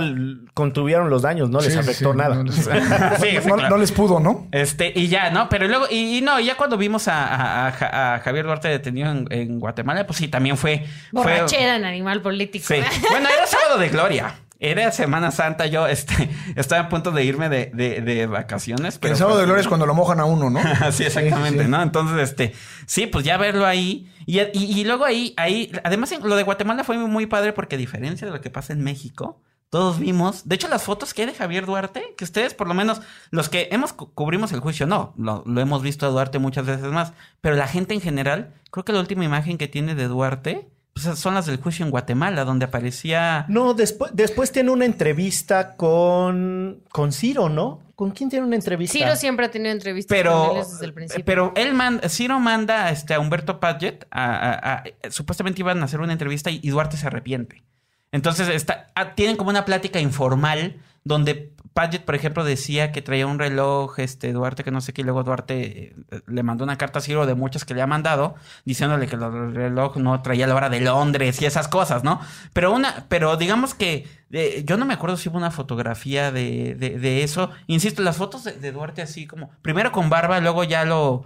[0.52, 2.34] contuvieron los daños, no les Sí, afectó sí, nada.
[2.36, 2.54] no les-
[3.20, 3.70] Sí, sí, no, claro.
[3.70, 4.48] no les pudo, ¿no?
[4.52, 5.48] Este, y ya, ¿no?
[5.48, 8.44] Pero luego, y, y no, y ya cuando vimos a, a- a Ja- a Javier
[8.44, 10.84] Duarte detenido en, en Guatemala, pues sí, también fue...
[11.12, 12.66] fue Borrachera en animal político.
[12.68, 12.76] Sí.
[13.10, 14.34] Bueno, era sábado de gloria.
[14.60, 15.66] Era Semana Santa.
[15.66, 18.98] Yo este, estaba a punto de irme de, de- de vacaciones.
[18.98, 20.60] Pero el sábado fue- de gloria es cuando lo mojan a uno, ¿no?
[20.92, 21.70] sí, exactamente, Sí, sí.
[21.70, 21.82] ¿no?
[21.82, 22.52] Entonces, este,
[22.86, 24.12] sí, pues ya verlo ahí.
[24.26, 24.48] Y, y-
[24.80, 28.32] y luego ahí, ahí, además lo de Guatemala fue muy padre porque a diferencia de
[28.32, 29.40] lo que pasa en México,
[29.70, 32.74] todos vimos, de hecho las fotos que hay de Javier Duarte, que ustedes por lo
[32.74, 33.00] menos,
[33.30, 36.66] los que hemos cu- cubrimos el juicio, no, lo, lo hemos visto a Duarte muchas
[36.66, 40.08] veces más, pero la gente en general, creo que la última imagen que tiene de
[40.08, 43.44] Duarte, pues son las del juicio en Guatemala, donde aparecía...
[43.48, 47.80] No, después, después tiene una entrevista con, con Ciro, ¿no?
[47.94, 48.92] ¿Con quién tiene una entrevista?
[48.98, 51.24] Ciro siempre ha tenido entrevistas Pero, con él desde el principio.
[51.24, 55.84] pero él manda, Ciro manda este, a Humberto Padgett, a, a- a- supuestamente iban a
[55.84, 57.62] hacer una entrevista y, y Duarte se arrepiente.
[58.12, 63.26] Entonces está, ah, tienen como una plática informal donde Padgett, por ejemplo, decía que traía
[63.28, 66.76] un reloj, este Duarte que no sé qué, y luego Duarte eh, le mandó una
[66.76, 68.34] carta a Ciro de muchas que le ha mandado,
[68.64, 72.20] diciéndole que el reloj no traía la hora de Londres y esas cosas, ¿no?
[72.52, 76.74] Pero una, pero digamos que eh, yo no me acuerdo si hubo una fotografía de,
[76.74, 77.50] de- de eso.
[77.68, 81.24] Insisto, las fotos de, de Duarte así como, primero con barba, luego ya lo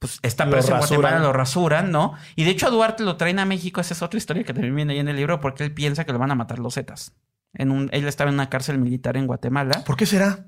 [0.00, 0.78] pues está preso en.
[0.78, 2.14] Guatemala, lo rasuran, ¿no?
[2.34, 4.74] Y de hecho a Duarte lo traen a México, esa es otra historia que también
[4.74, 7.12] viene ahí en el libro, porque él piensa que lo van a matar los Zetas.
[7.54, 9.82] En un, él estaba en una cárcel militar en Guatemala.
[9.86, 10.46] ¿Por qué será?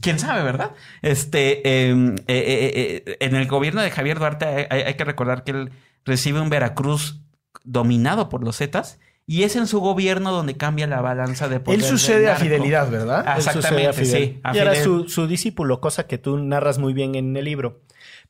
[0.00, 0.70] ¿Quién sabe, verdad?
[1.02, 5.50] Este, eh, eh, eh, eh, en el gobierno de Javier Duarte hay, que recordar que
[5.50, 5.70] él
[6.04, 7.20] recibe un Veracruz
[7.64, 11.80] dominado por los Zetas y es en su gobierno donde cambia la balanza de poder.
[11.80, 13.24] Él sucede a fidelidad, ¿verdad?
[13.26, 14.06] Ah, Exactamente, a Fidel.
[14.34, 17.44] sí, a y era su, su discípulo, cosa que tú narras muy bien en el
[17.44, 17.80] libro.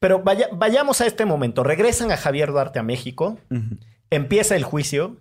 [0.01, 1.63] Pero vaya- vayamos a este momento.
[1.65, 3.39] Regresan a Javier Duarte a México,
[4.09, 5.19] empieza el juicio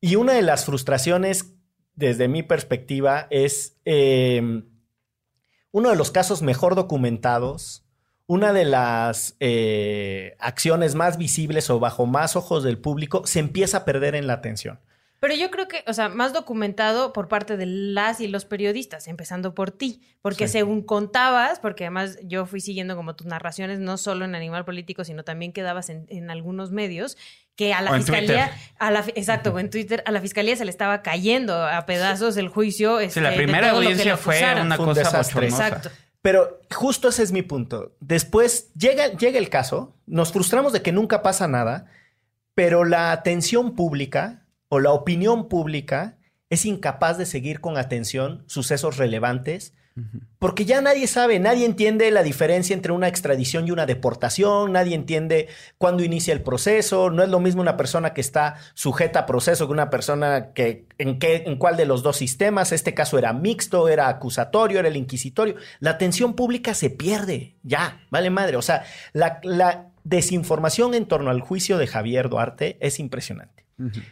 [0.00, 1.56] y una de las frustraciones,
[1.98, 4.62] desde mi perspectiva, es eh,
[5.72, 7.84] uno de los casos mejor documentados,
[8.26, 13.78] una de las eh, acciones más visibles o bajo más ojos del público, se empieza
[13.78, 14.78] a perder en la atención.
[15.20, 19.08] Pero yo creo que, o sea, más documentado por parte de las y los periodistas,
[19.08, 20.52] empezando por ti, porque Sí.
[20.58, 25.02] según contabas, porque además yo fui siguiendo como tus narraciones, no solo en Animal Político,
[25.02, 27.16] sino también quedabas en, en algunos medios,
[27.58, 30.70] que a la O fiscalía, a la, exacto, en Twitter, a la fiscalía se le
[30.70, 33.00] estaba cayendo a pedazos el juicio.
[33.00, 35.34] Sí, este, la de primera audiencia fue una Fue un cosa desastre.
[35.50, 35.66] bochornosa.
[35.66, 35.90] Exacto.
[36.22, 37.96] Pero justo ese es mi punto.
[37.98, 41.86] Después llega, llega el caso, nos frustramos de que nunca pasa nada,
[42.54, 46.16] pero la atención pública o la opinión pública
[46.50, 49.74] es incapaz de seguir con atención sucesos relevantes
[50.38, 54.94] porque ya nadie sabe, nadie entiende la diferencia entre una extradición y una deportación, nadie
[54.94, 59.26] entiende cuándo inicia el proceso, no es lo mismo una persona que está sujeta a
[59.26, 63.18] proceso que una persona que en, qué, en cuál de los dos sistemas, este caso
[63.18, 65.56] era mixto, era acusatorio, era el inquisitorio.
[65.80, 71.30] La atención pública se pierde, ya, vale madre, o sea, la, la desinformación en torno
[71.30, 73.66] al juicio de Javier Duarte es impresionante.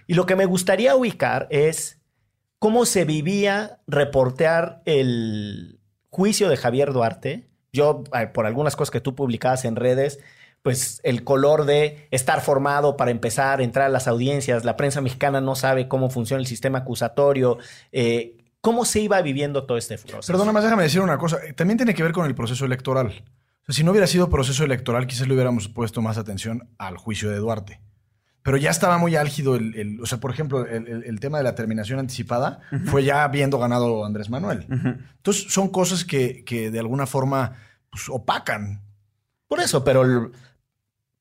[0.06, 1.98] Y lo que me gustaría ubicar es
[2.58, 5.80] cómo se vivía reportear el
[6.10, 7.48] juicio de Javier Duarte.
[7.72, 10.18] Yo, por algunas cosas que tú publicabas en redes,
[10.62, 15.40] pues el color de estar formado para empezar, entrar a las audiencias, la prensa mexicana
[15.40, 17.58] no sabe cómo funciona el sistema acusatorio,
[17.92, 20.32] eh, cómo se iba viviendo todo este proceso.
[20.32, 21.38] Perdona más, déjame decir una cosa.
[21.54, 23.24] También tiene que ver con el proceso electoral.
[23.62, 26.96] O sea, si no hubiera sido proceso electoral, quizás le hubiéramos puesto más atención al
[26.96, 27.80] juicio de Duarte
[28.46, 31.98] pero ya estaba muy álgido el, o sea, por ejemplo, el, tema de la terminación
[31.98, 34.66] anticipada fue ya habiendo ganado Andrés Manuel.
[35.16, 37.56] Entonces, son cosas que, que de alguna forma
[37.90, 38.82] pues, opacan.
[39.48, 40.30] Por eso, pero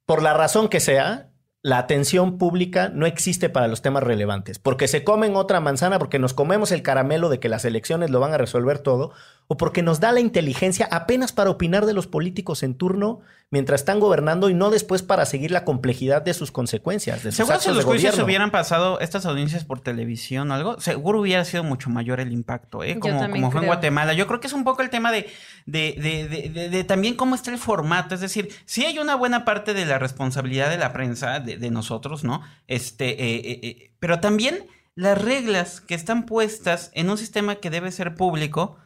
[0.06, 1.32] por la razón que sea,
[1.64, 6.20] la atención pública no existe para los temas relevantes, porque se comen otra manzana, porque
[6.20, 9.14] nos comemos el caramelo de que las elecciones lo van a resolver todo,
[9.48, 13.20] o porque nos da la inteligencia apenas para opinar de los políticos en turno
[13.52, 17.24] mientras están gobernando y no después para seguir la complejidad de sus consecuencias.
[17.24, 18.26] De sus seguro si los de juicios gobierno.
[18.26, 22.84] hubieran pasado estas audiencias por televisión o algo, seguro hubiera sido mucho mayor el impacto,
[22.84, 22.98] ¿eh?
[23.00, 23.20] Como,
[23.52, 23.68] fue en.
[23.68, 24.14] Guatemala.
[24.14, 25.28] Yo creo que es un poco el tema de,
[25.68, 28.16] de, de- de- de- de también cómo está el formato.
[28.16, 31.70] Es decir, sí hay una buena parte de la responsabilidad de la prensa, de, de
[31.70, 32.42] nosotros, ¿no?
[32.68, 34.66] Este, eh, eh, eh, pero también
[34.96, 38.78] las reglas que están puestas en un sistema que debe ser público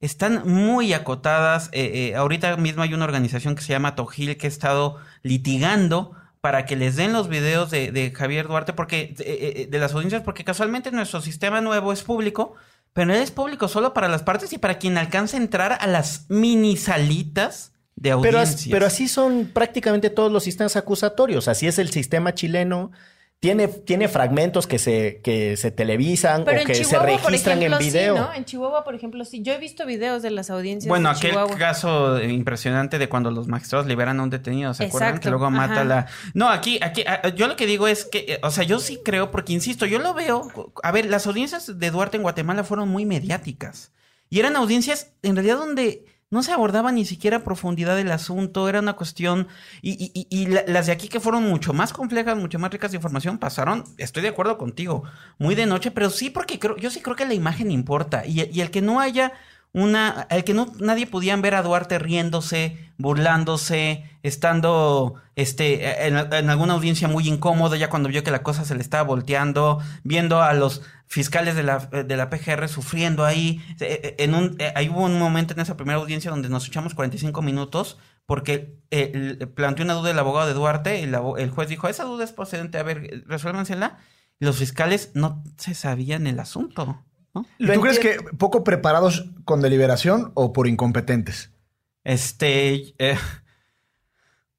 [0.00, 1.68] están muy acotadas.
[1.72, 6.12] Eh, eh, ahorita mismo hay una organización que se llama Tojil que ha estado litigando
[6.40, 10.22] para que les den los videos de, de Javier Duarte, porque eh, de las audiencias,
[10.22, 12.54] porque casualmente nuestro sistema nuevo es público,
[12.92, 15.86] pero él es público solo para las partes y para quien alcanza a entrar a
[15.86, 18.54] las mini salitas de audiencias.
[18.60, 21.48] as- pero así son prácticamente todos los sistemas acusatorios.
[21.48, 22.92] Así es el sistema chileno.
[23.38, 27.26] Tiene, tiene fragmentos que se, que se televisan Pero o en que se Chihuahua, por
[27.30, 28.14] registran ejemplo, en video.
[28.16, 28.32] sí, ¿no?
[28.34, 29.42] En Chihuahua, por ejemplo, sí.
[29.42, 31.56] Yo he visto videos de las audiencias Bueno, de aquel Chihuahua.
[31.58, 35.10] caso impresionante de cuando los magistrados liberan a un detenido, ¿se acuerdan?
[35.10, 35.84] Exacto, Que luego mata ajá.
[35.84, 36.06] la...
[36.32, 39.00] No, aquí, aquí, a- yo lo que digo es que, eh, o sea, yo sí
[39.04, 42.88] creo, porque insisto, yo lo veo, a ver, las audiencias de Duarte en Guatemala fueron
[42.88, 43.92] muy mediáticas.
[44.30, 48.80] Y eran audiencias, en realidad, donde no se abordaba ni siquiera profundidad del asunto, era
[48.80, 49.46] una cuestión,
[49.82, 52.70] y, y- y- y la- las de aquí que fueron mucho más complejas, mucho más
[52.72, 55.04] ricas de información, pasaron, estoy de acuerdo contigo,
[55.38, 58.42] muy de noche, pero sí porque creo, yo sí creo que la imagen importa, y,
[58.52, 59.32] y el que no haya
[59.72, 66.50] una, el que no nadie podían ver a Duarte riéndose, burlándose, estando este en, en
[66.50, 70.40] alguna audiencia muy incómoda ya cuando vio que la cosa se le estaba volteando, viendo
[70.42, 73.60] a los fiscales de la, de la PGR sufriendo ahí.
[73.80, 76.66] Eh, eh, En un, eh, ahí hubo un momento en esa primera audiencia donde nos
[76.66, 81.38] echamos 45 minutos porque eh, planteó una duda el abogado de Duarte y el, abo-
[81.38, 83.98] el juez dijo, esa duda es procedente, a ver, resuélvansela.
[84.40, 87.02] Los fiscales no se sabían el asunto.
[87.34, 87.46] ¿no?
[87.58, 91.50] ¿Y Lo tú crees que poco preparados con deliberación o por incompetentes?
[92.04, 92.94] Este.
[92.98, 93.16] Eh,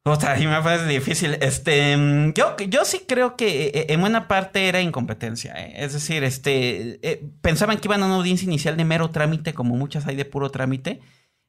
[0.10, 1.38] otra, ahí me parece difícil.
[1.41, 1.95] Este.
[1.97, 5.53] mm, Yo, yo sí creo que eh, en buena parte era incompetencia.
[5.55, 5.74] eh.
[5.78, 6.99] Es decir, este.
[7.08, 10.26] eh, pensaban que iban a una audiencia inicial de mero trámite, como muchas hay de
[10.26, 11.01] puro trámite.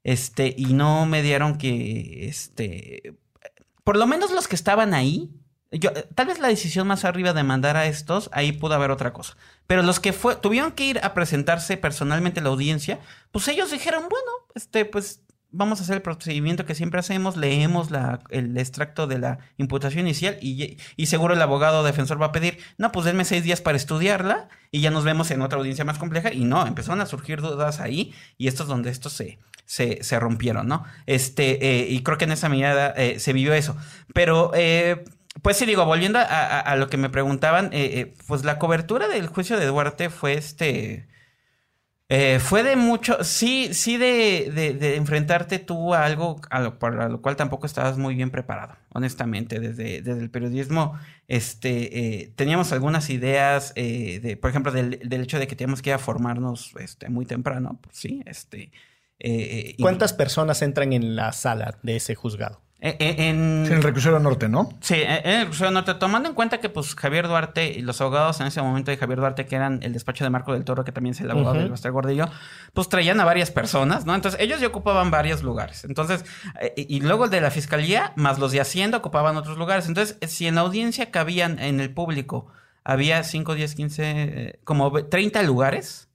[0.05, 0.55] Este.
[0.57, 2.27] Y no me dieron que.
[2.29, 3.15] Este.
[3.85, 5.31] Por lo menos los que estaban ahí.
[5.71, 8.91] Yo, eh, tal vez la decisión más arriba de mandar a estos, ahí pudo haber
[8.91, 9.37] otra cosa.
[9.67, 13.01] Pero los que fue, tuvieron que ir a presentarse personalmente a la audiencia,
[13.33, 15.21] pues ellos dijeron, bueno, este, pues
[15.51, 20.07] vamos a hacer el procedimiento que siempre hacemos, leemos la, el extracto de la imputación
[20.07, 23.61] inicial y, y seguro el abogado defensor va a pedir, no, pues denme seis días
[23.61, 26.33] para estudiarla y ya nos vemos en otra audiencia más compleja.
[26.33, 30.21] Y no, empezaron a surgir dudas ahí y esto es donde estos se, se, se
[30.21, 30.85] rompieron, ¿no?
[31.07, 33.77] Este, eh, y creo que en esa medida eh, se vivió eso.
[34.13, 35.05] Pero, eh,
[35.43, 38.59] pues sí, digo, volviendo a, a- a lo que me preguntaban, eh, eh, pues la
[38.59, 41.09] cobertura del juicio de Duarte fue este.
[42.11, 47.09] Eh, fue de mucho, sí, sí de, de- enfrentarte tú a algo a lo, para
[47.09, 52.73] lo cual tampoco estabas muy bien preparado, honestamente, desde, desde el periodismo, este, eh, teníamos
[52.73, 56.73] algunas ideas, eh, de, por ejemplo, del, hecho de que teníamos que ir a formarnos
[56.81, 58.73] este, muy temprano, pues sí, este,
[59.21, 62.63] eh, ¿Cuántas personas entran en la sala de ese juzgado?
[62.81, 64.69] Eh, eh, en, Sí, en el reclusorio norte, ¿no?
[64.81, 68.41] Sí, en el reclusorio norte, tomando en cuenta que pues Javier Duarte y los abogados
[68.41, 70.93] en ese momento de Javier Duarte, que eran el despacho de Marco del Toro, que
[70.93, 71.63] también es el abogado Ujú.
[71.63, 72.27] del Bastar Gordillo,
[72.75, 74.15] pues traían a varias personas, ¿no?
[74.15, 75.83] Entonces ellos ya ocupaban varios lugares.
[75.85, 76.25] Entonces,
[76.61, 79.89] eh, y luego el de la fiscalía, más los de Hacienda ocupaban otros lugares.
[79.89, 82.47] Entonces, eh, si en la audiencia cabían en el público,
[82.85, 86.09] había 5, 10, 15, eh, como ve- 30 lugares,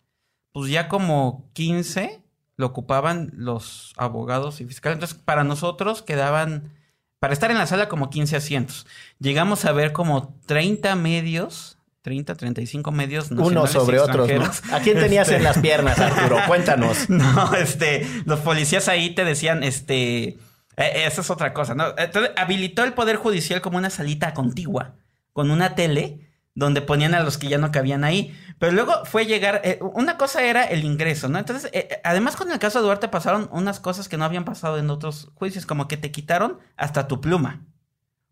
[0.53, 2.22] pues ya como 15
[2.55, 4.97] lo ocupaban los abogados y fiscales.
[4.97, 6.71] Entonces, para nosotros quedaban,
[7.19, 8.85] para estar en la sala, como 15 asientos.
[9.19, 14.29] Llegamos a ver como 30 medios, 30, 35 medios y sobre otros.
[14.71, 16.37] ¿A quién tenías Este, en las piernas, Arturo?
[16.47, 17.09] Cuéntanos.
[17.09, 20.37] No, este, los policías ahí te decían, este,
[20.77, 21.93] eh, esa es otra cosa, ¿no?
[21.97, 24.95] Entonces, habilitó el Poder Judicial como una salita contigua,
[25.31, 26.22] con una tele,
[26.55, 28.35] donde ponían a los que ya no cabían ahí.
[28.59, 31.39] Pero luego fue llegar, eh, una cosa era el ingreso, ¿no?
[31.39, 34.77] Entonces, eh, además con el caso de Duarte pasaron unas cosas que no habían pasado
[34.77, 37.65] en otros juicios, como que te quitaron hasta tu pluma.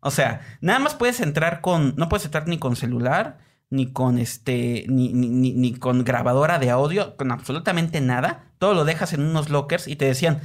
[0.00, 3.38] O sea, nada más puedes entrar con, no puedes entrar ni con celular,
[3.70, 8.50] ni con este, ni, ni, ni- ni con grabadora de audio, con absolutamente nada.
[8.58, 10.40] Todo lo dejas en unos lockers y te decían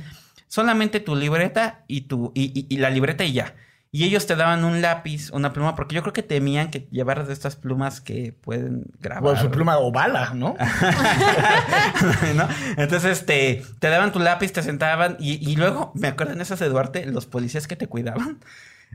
[0.47, 3.55] solamente tu libreta y tu, y la libreta y ya.
[3.91, 7.27] Y ellos te daban un lápiz, una pluma, porque yo creo que temían que llevaras
[7.27, 9.23] de estas plumas que pueden grabar.
[9.23, 10.55] Bueno, su pluma o bala, ¿no?
[12.35, 12.47] ¿no?
[12.75, 16.59] Entonces este, te daban tu lápiz, te sentaban y, y luego, me acuerdo en esas
[16.59, 18.39] de Duarte, los policías que te cuidaban,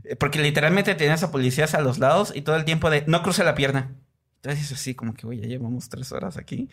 [0.05, 3.23] eh, porque literalmente tenías a policías a los lados y todo el tiempo de no
[3.23, 3.95] cruce la pierna.
[4.43, 6.69] Entonces así como que, oye, ya llevamos tres horas aquí.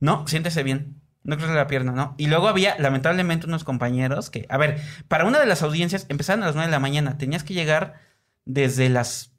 [0.00, 1.00] No, siéntese bien.
[1.22, 2.14] No cruce la pierna, ¿no?
[2.16, 6.42] Y luego había, lamentablemente, unos compañeros que, a ver, para una de las audiencias empezaban
[6.42, 7.18] a las nueve de la mañana.
[7.18, 8.00] Tenías que llegar
[8.46, 9.32] desde las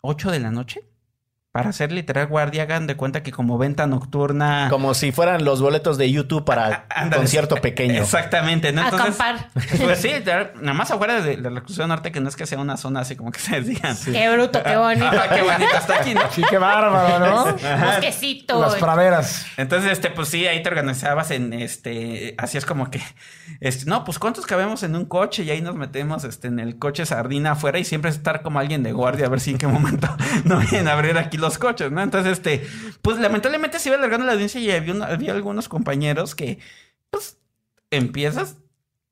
[0.00, 0.88] 8 de la noche
[1.52, 2.62] para hacer literal guardia.
[2.64, 4.68] Hagan de cuenta que como venta nocturna.
[4.70, 7.22] Como si fueran los boletos de YouTube para Ah, Ándale.
[7.22, 8.02] concierto pequeño.
[8.02, 8.82] Exactamente, ¿no?
[8.82, 9.48] Entonces, Acampar.
[9.82, 12.46] Pues sí, literal, nada más afuera de, de la reclusión norte, que no es que
[12.46, 13.96] sea una zona así como que se digan.
[14.04, 15.06] Qué bruto, qué bonito.
[15.10, 16.20] Ah, qué bonito está aquí, ¿no?
[16.30, 17.44] Sí, qué bárbaro, ¿no?
[17.86, 18.60] Bosquecito.
[18.60, 19.46] Las praderas.
[19.56, 23.00] Entonces, este, pues sí, ahí te organizabas en este, así es como que,
[23.60, 26.78] este, no, pues cuántos cabemos en un coche y ahí nos metemos, este, en el
[26.78, 29.66] coche sardina afuera y siempre estar como alguien de guardia a ver si en qué
[29.66, 30.08] momento
[30.44, 32.02] no vienen a abrir aquí los coches, ¿no?
[32.02, 32.66] Entonces, este,
[33.00, 36.58] pues lamentablemente se iba alargando la audiencia y había, un- había algunos compañeros que,
[37.10, 37.38] pues,
[37.90, 38.58] empiezas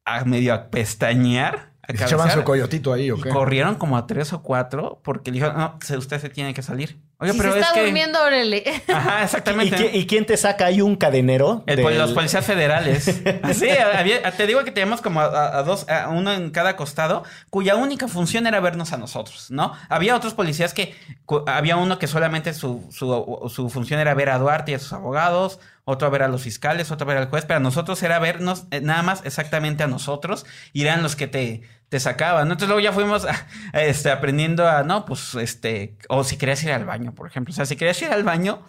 [0.04, 3.28] a medio pestañear, a ¿Se echaban su coyotito ahí o y qué?
[3.28, 6.98] corrieron como a tres o cuatro porque le dijeron, no, usted se tiene que salir.
[7.18, 7.84] Oye, si pero se es está que...
[7.84, 8.62] durmiendo, órale.
[8.88, 9.90] Ajá, ¿Y, exactamente.
[9.96, 11.64] y quién te saca ahí un cadenero?
[11.66, 13.04] El, del- Los policías federales.
[13.54, 17.24] Sí, había- te digo que teníamos como a, a dos, a uno en cada costado,
[17.48, 19.72] cuya única función era vernos a nosotros, ¿no?
[19.88, 24.28] Había otros policías que, cu- había uno que solamente su, su, su función era ver
[24.28, 27.16] a Duarte y a sus abogados, otro a ver a los fiscales, otro a ver
[27.22, 31.02] al juez, pero a nosotros era vernos eh, nada más exactamente a nosotros y eran
[31.02, 32.44] los que te, te sacaban.
[32.44, 33.26] Entonces luego ya fuimos
[33.72, 37.54] este, aprendiendo a, no, pues, este, o si querías ir al baño, por ejemplo, o
[37.54, 38.62] sea, si querías ir al baño,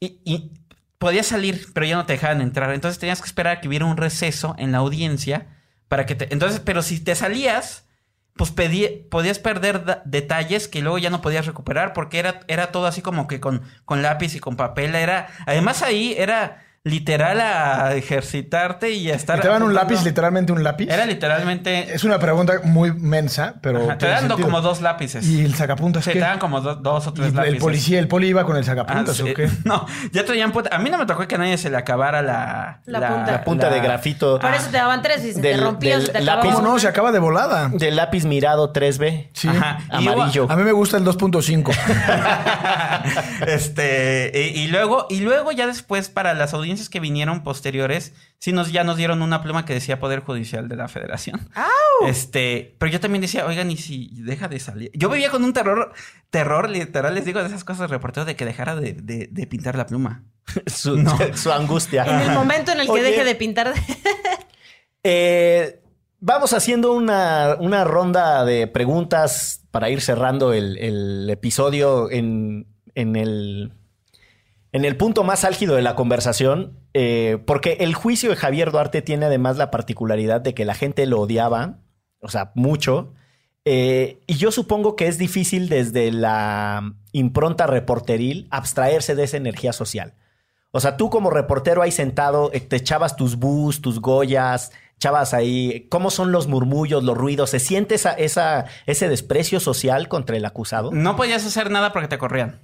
[0.00, 0.52] y, y
[0.98, 2.72] podías salir, pero ya no te dejaban entrar.
[2.72, 5.46] Entonces tenías que esperar a que hubiera un receso en la audiencia
[5.88, 6.32] para que te.
[6.32, 7.86] Entonces, pero si te salías,
[8.34, 12.86] pues pedí- podías perder detalles que luego ya no podías recuperar porque era, era todo
[12.86, 14.94] así como que con, con lápiz y con papel.
[14.94, 15.28] Era.
[15.46, 19.38] Además, ahí era literal a ejercitarte y a estar.
[19.38, 20.88] ¿Y ¿Te dan un lápiz, literalmente un lápiz?
[20.88, 21.92] Era literalmente.
[21.92, 23.82] Es una pregunta muy mensa, pero.
[23.84, 25.26] Ajá, te dan como dos lápices.
[25.26, 26.20] ¿Y el sacapuntas Sí, qué?
[26.20, 27.60] te dan como do- dos o ¿Y tres el lápices.
[27.60, 29.22] policía, el poli iba con el Ah, sacapuntas sí.
[29.28, 29.50] o qué?
[29.64, 30.52] No, ya traían.
[30.70, 33.32] A mí no me tocó que a nadie se le acabara la, La punta.
[33.32, 34.38] La punta de grafito.
[34.38, 36.38] Por eso te daban tres y se Del- te rompía, del se te lápiz.
[36.38, 36.54] acababa.
[36.56, 36.78] ¿Cómo no?
[36.78, 37.68] Se acaba de volada.
[37.72, 39.30] Del lápiz mirado 3B.
[39.32, 39.48] Sí.
[39.48, 39.78] Ajá.
[39.98, 40.46] Y Amarillo.
[40.48, 41.74] A mí me gusta el 2.5.
[43.46, 48.52] este y, y luego y luego ya después para las audiencias que vinieron posteriores sí
[48.52, 51.48] nos ya nos dieron una pluma que decía Poder Judicial de la Federación.
[52.06, 54.90] Este, pero yo también decía, oigan, y si deja de salir.
[54.92, 55.94] Yo vivía con un terror
[56.28, 59.46] terror literal, les digo de esas cosas de reportero de que dejara de, de- de
[59.46, 60.22] pintar la pluma.
[60.66, 61.16] Su, No.
[61.34, 62.04] su angustia.
[62.04, 63.72] En el momento en el que Oye, deje de pintar.
[65.02, 65.80] eh,
[66.20, 73.16] vamos haciendo una, una ronda de preguntas para ir cerrando el, el episodio en, en
[73.16, 73.72] el,
[74.76, 76.78] en el punto más álgido de la conversación.
[76.92, 81.04] eh, porque el juicio de Javier Duarte tiene además la particularidad de que la gente
[81.06, 81.78] lo odiaba,
[82.20, 83.12] o sea, mucho.
[83.64, 89.72] Eh, y yo supongo que es difícil desde la impronta reporteril abstraerse de esa energía
[89.72, 90.14] social.
[90.70, 95.34] O sea, tú como reportero ahí sentado, eh, te echabas tus bus, tus goyas, echabas
[95.34, 95.86] ahí.
[95.90, 97.50] ¿Cómo son los murmullos, los ruidos?
[97.50, 100.90] ¿Se siente esa, esa, ese desprecio social contra el acusado?
[100.92, 102.60] No podías hacer nada porque te corrían.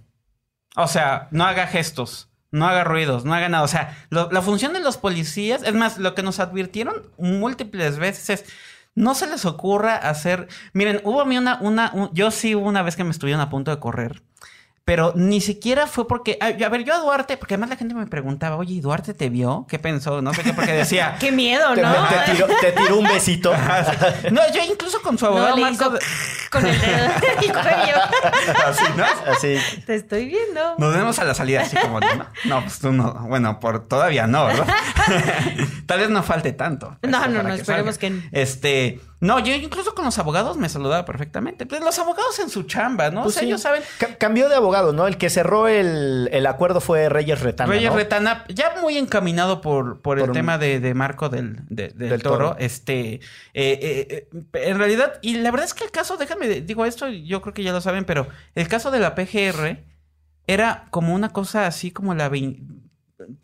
[0.77, 3.65] O sea, no haga gestos, no haga ruidos, no haga nada.
[3.65, 7.99] O sea, lo- la función de los policías, es más, lo que nos advirtieron múltiples
[7.99, 8.45] veces es,
[8.95, 10.49] no se les ocurra hacer.
[10.73, 13.41] Miren, hubo a mí una, una, un- yo sí hubo una vez que me estuvieron
[13.41, 14.23] a punto de correr.
[14.85, 16.37] Pero ni siquiera fue porque.
[16.41, 19.15] A, a ver, yo a Duarte, porque además la gente me preguntaba, oye, ¿y Duarte
[19.15, 19.65] te vio?
[19.69, 20.21] ¿Qué pensó?
[20.23, 21.17] No sé qué, porque decía.
[21.21, 21.95] Qué miedo, ¿no?
[22.09, 23.53] te tiró, te tiró un besito.
[24.33, 25.85] No, yo incluso con su abogado No, le Marco.
[25.97, 25.99] hizo
[26.53, 27.07] con el dedo
[27.43, 27.97] el cuello.
[28.67, 29.05] Así, ¿no?
[29.33, 29.57] Así.
[29.87, 30.75] Te estoy viendo.
[30.79, 32.27] Nos vemos a la salida, así como, ¿no?
[32.45, 33.15] No, pues tú no.
[33.29, 34.67] Bueno, por todavía no, ¿verdad?
[35.87, 36.97] Tal vez no falte tanto.
[37.03, 37.99] No, no, no, que esperemos salga.
[37.99, 38.23] que no.
[38.33, 39.01] Este.
[39.21, 41.65] No, yo incluso con los abogados me saludaba perfectamente.
[41.65, 43.23] Pues los abogados en su chamba, ¿no?
[43.23, 43.47] Pues o sea, sí.
[43.49, 43.81] ellos saben.
[43.99, 45.07] Ca- cambió de abogado, ¿no?
[45.07, 47.71] El que cerró el, el acuerdo fue Reyes Retana.
[47.71, 47.97] Reyes ¿no?
[47.97, 52.09] Retana, ya muy encaminado por, por el un- tema de, de Marco del, de- del,
[52.11, 52.49] Del toro.
[52.49, 52.57] Toro.
[52.59, 53.21] Este, eh,
[53.55, 57.41] eh, eh, en realidad, y la verdad es que el caso, déjame, digo esto, yo
[57.43, 59.85] creo que ya lo saben, pero el caso de la PGR
[60.47, 62.91] era como una cosa así como la vein-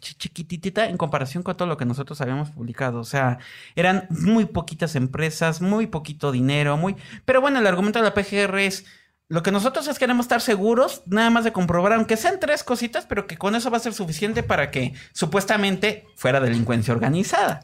[0.01, 3.01] chi- chiquititita en comparación con todo lo que nosotros habíamos publicado.
[3.01, 3.39] O sea,
[3.77, 6.97] eran muy poquitas empresas, muy poquito dinero, muy...
[7.25, 8.87] Pero bueno, el argumento de la PGR es...
[9.31, 13.05] Lo que nosotros es queremos estar seguros, nada más de comprobar, aunque sean tres cositas,
[13.07, 17.61] pero que con eso va a ser suficiente para que supuestamente fuera delincuencia organizada.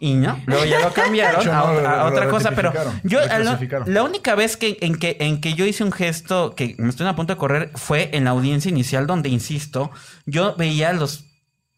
[0.00, 0.32] Iño.
[0.34, 2.72] No, luego ya lo cambiaron a, no, otra- a lo otra cosa, pero
[3.02, 6.74] yo la, la única vez que en, que en que yo hice un gesto que
[6.78, 9.90] me estoy a punto de correr fue en la audiencia inicial donde, insisto,
[10.26, 11.24] yo veía a los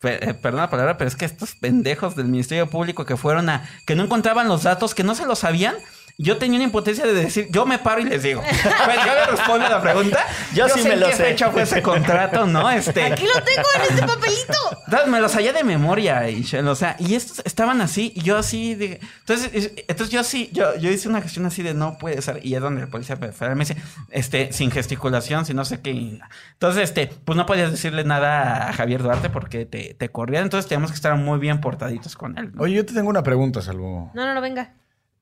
[0.02, 3.62] eh, Perdón la palabra, pero es que estos pendejos del Ministerio Público que fueron a.
[3.86, 5.76] que no encontraban los datos, que no se los sabían.
[6.18, 8.42] Yo tenía una impotencia de decir, yo me paro y les digo.
[8.42, 10.18] Pues, yo le respondo a la pregunta.
[10.54, 11.24] Yo sí sé me lo qué sé.
[11.24, 12.70] fecha fue ese contrato, ¿no?
[12.70, 13.02] Este.
[13.04, 14.52] Aquí lo tengo en este papelito.
[14.84, 18.36] Entonces, me los hallé de memoria, Ishel, o sea, y estos estaban así, y yo
[18.36, 21.96] así, de, entonces, es- entonces yo sí, yo, yo hice una gestión así de no
[21.98, 23.76] puede ser, y es donde el policía federal me dice,
[24.10, 26.20] este, sin gesticulación, sin no sé qué, y-
[26.52, 30.68] entonces, este, pues no podías decirle nada a Javier Duarte porque te, te corrían, entonces
[30.68, 32.52] teníamos que estar muy bien portaditos con él.
[32.54, 32.62] ¿no?
[32.64, 34.10] Oye, yo te tengo una pregunta, Salvo.
[34.14, 34.74] No, no, no, venga.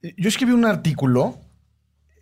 [0.03, 1.39] Yo escribí un artículo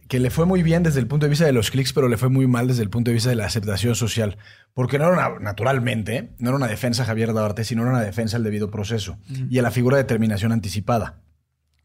[0.08, 2.16] que le fue muy bien desde el punto de vista de los clics, pero le
[2.16, 4.38] fue muy mal desde el punto de vista de la aceptación social.
[4.72, 8.00] Porque no era una, naturalmente, no era una defensa a Javier Duarte, sino era una
[8.00, 9.18] defensa al debido proceso
[9.50, 11.20] y a la figura de determinación anticipada,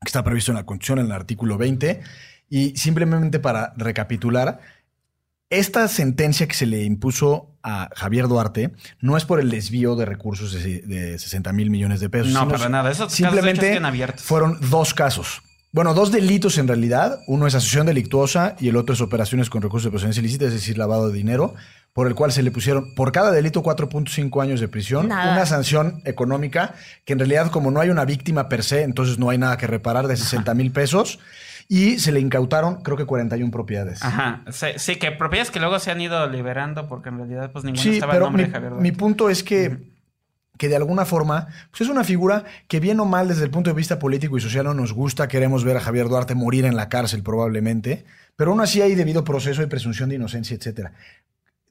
[0.02, 2.02] que está previsto en la Constitución, en el artículo 20.
[2.50, 4.62] Y simplemente para recapitular,
[5.50, 10.06] esta sentencia que se le impuso a Javier Duarte no es por el desvío de
[10.06, 12.32] recursos de, de 60 mil millones de pesos.
[12.32, 12.90] No, para nada.
[12.90, 15.42] Esos casos, de hecho, simplemente fueron dos casos.
[15.74, 17.22] Bueno, dos delitos en realidad.
[17.26, 20.54] Uno es asociación delictuosa y el otro es operaciones con recursos de procedencia ilícita, es
[20.54, 21.56] decir, lavado de dinero,
[21.94, 25.34] por el cual se le pusieron por cada delito 4.5 años de prisión, Nada.
[25.34, 29.32] una sanción económica que en realidad como no hay una víctima per se, entonces no
[29.32, 31.18] hay nada que reparar de 60 mil pesos
[31.68, 34.04] y se le incautaron creo que 41 propiedades.
[34.04, 37.66] Ajá, sí, sí, que propiedades que luego se han ido liberando porque en realidad pues
[37.66, 39.93] ninguna Sí, estaba el pero nombre mi, de Javier mi punto es que,
[40.58, 43.70] que de alguna forma pues es una figura que bien o mal desde el punto
[43.70, 46.76] de vista político y social no nos gusta, queremos ver a Javier Duarte morir en
[46.76, 50.58] la cárcel probablemente, pero aún así hay debido proceso y presunción de inocencia.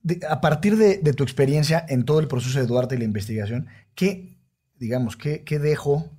[0.03, 3.69] De- a partir de, tu experiencia en todo el proceso de Duarte y la investigación,
[3.95, 4.37] ¿qué,
[4.79, 6.11] digamos, qué, qué dejo,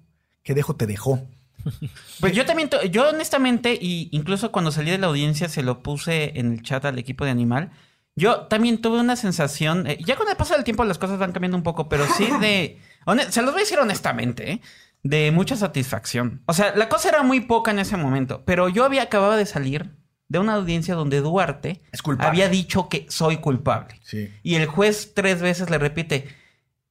[0.44, 1.28] qué dejo te dejó?
[2.20, 6.38] Pues yo también, yo honestamente, y incluso cuando salí de la audiencia se lo puse
[6.40, 7.72] en el chat al equipo de Animal,
[8.16, 11.32] yo también tuve una sensación, eh, ya con el paso del tiempo las cosas van
[11.32, 12.80] cambiando un poco, pero sí de,
[13.30, 14.62] se los voy a decir honestamente, ¿eh?
[15.02, 16.42] de mucha satisfacción.
[16.46, 19.46] O sea, la cosa era muy poca en ese momento, pero yo había acabado de
[19.46, 19.98] salir
[20.30, 21.82] de una audiencia donde Duarte
[22.20, 24.00] había dicho que soy culpable.
[24.04, 24.30] Sí.
[24.42, 26.28] Y el juez tres veces le repite,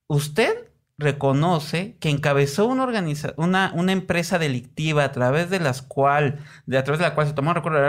[0.07, 6.39] usted reconoce que encabezó una organiza una, una empresa delictiva a través de las cual,
[6.67, 7.81] de a través de la cual se tomó recuerdo.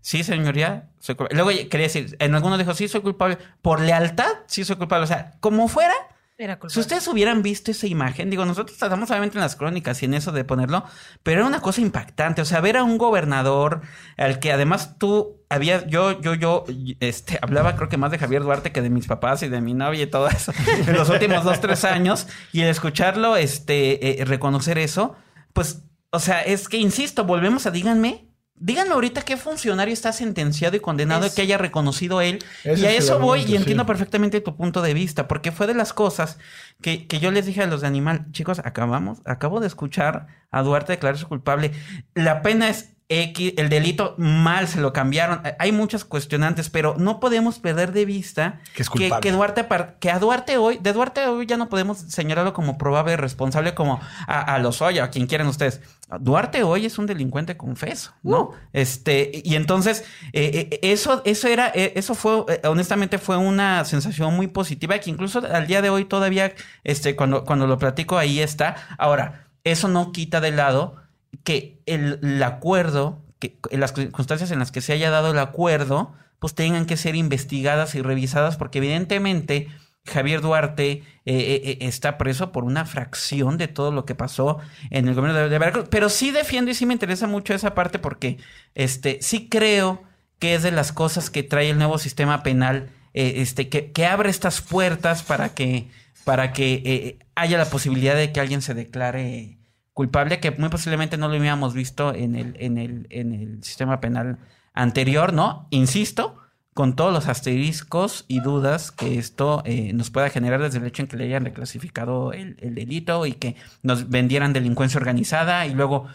[0.00, 1.42] Sí, señoría, soy culpable.
[1.42, 3.38] Luego quería decir, en alguno dijo, sí, soy culpable.
[3.62, 5.04] Por lealtad, sí soy culpable.
[5.04, 5.94] O sea, como fuera,
[6.36, 6.74] Era culpable.
[6.74, 10.14] si ustedes hubieran visto esa imagen, digo, nosotros tratamos obviamente en las crónicas y en
[10.14, 10.84] eso de ponerlo,
[11.22, 12.42] pero era una cosa impactante.
[12.42, 13.82] O sea, ver a un gobernador
[14.16, 16.64] al que además tú había, yo, yo, yo,
[16.98, 19.74] este, hablaba creo que más de Javier Duarte que de mis papás y de mi
[19.74, 20.52] novia y todo eso
[20.86, 22.26] en los últimos dos, tres años.
[22.52, 25.14] Y el escucharlo, este, eh, reconocer eso,
[25.52, 28.33] pues, o sea, es que insisto, volvemos a díganme.
[28.56, 31.34] Díganme ahorita qué funcionario está sentenciado y condenado Eso.
[31.34, 32.38] que haya reconocido él.
[32.64, 33.88] Y a eso voy y entiendo sí.
[33.88, 36.38] perfectamente tu punto de vista, porque fue de las cosas
[36.80, 40.62] que, que yo les dije a los de Animal, chicos, acabamos, acabo de escuchar a
[40.62, 41.72] Duarte declararse culpable.
[42.14, 45.42] La pena es X, el delito mal se lo cambiaron.
[45.58, 49.20] Hay muchas cuestionantes, pero no podemos perder de vista Que es culpable.
[49.20, 49.66] que Duarte,
[50.00, 54.00] que a Duarte hoy, de Duarte hoy ya no podemos señalarlo como probable responsable como
[54.26, 55.82] a, a Lozoya, a quien quieran ustedes.
[56.20, 58.52] Duarte hoy es un delincuente confeso, ¿no?
[58.72, 63.84] Este, y entonces, eh, eh, eso, eso era, eh, eso fue, eh, honestamente, fue una
[63.84, 68.16] sensación muy positiva que incluso al día de hoy todavía, este, cuando, cuando lo platico,
[68.16, 68.76] ahí está.
[68.96, 71.03] Ahora, eso no quita de lado
[71.44, 76.14] que el, acuerdo, que en las circunstancias en las que se haya dado el acuerdo,
[76.38, 79.68] pues tengan que ser investigadas y revisadas, porque evidentemente
[80.06, 84.58] Javier Duarte eh, eh, eh, está preso por una fracción de todo lo que pasó
[84.90, 85.86] en el gobierno de, de Veracruz.
[85.90, 88.38] Pero sí defiendo y sí me interesa mucho esa parte porque
[88.74, 90.02] este, sí creo
[90.38, 94.28] que es de las cosas que trae el nuevo sistema penal, este, que, que abre
[94.28, 95.88] estas puertas para que,
[96.24, 99.56] para que haya la posibilidad de que alguien se declare
[99.94, 104.00] culpable, que muy posiblemente no lo habíamos visto en el, en el, en el sistema
[104.00, 104.38] penal
[104.74, 105.68] anterior, ¿no?
[105.70, 106.36] Insisto,
[106.74, 111.02] con todos los asteriscos y dudas que esto eh, nos pueda generar desde el hecho
[111.02, 115.74] en que le hayan reclasificado el, el delito y que nos vendieran delincuencia organizada y
[115.74, 116.08] luego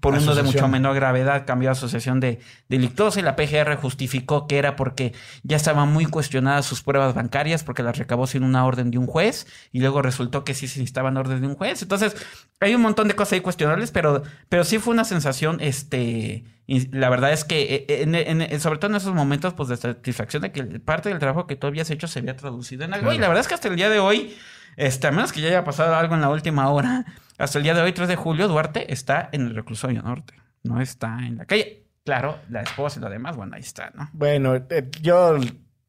[0.00, 4.46] por uno de mucho menor gravedad cambió a asociación de delictuosa y la PGR justificó
[4.46, 8.64] que era porque ya estaban muy cuestionadas sus pruebas bancarias porque las recabó sin una
[8.66, 11.82] orden de un juez y luego resultó que sí se necesitaban orden de un juez.
[11.82, 12.16] Entonces,
[12.60, 16.88] hay un montón de cosas ahí cuestionables, pero, pero sí fue una sensación, este, y
[16.96, 19.76] la verdad es que eh, en- en- en- sobre todo en esos momentos, pues de
[19.76, 23.12] satisfacción de que parte del trabajo que tú habías hecho se había traducido en algo.
[23.12, 24.36] Y la verdad es que hasta el día de hoy,
[24.76, 27.04] este, a menos que ya haya pasado algo en la última hora,
[27.38, 30.80] hasta el día de hoy, 3 de julio, Duarte está en el reclusorio norte, no
[30.80, 31.84] está en la calle.
[32.04, 34.08] Claro, la esposa y lo demás, bueno, ahí está, ¿no?
[34.12, 35.36] Bueno, eh, yo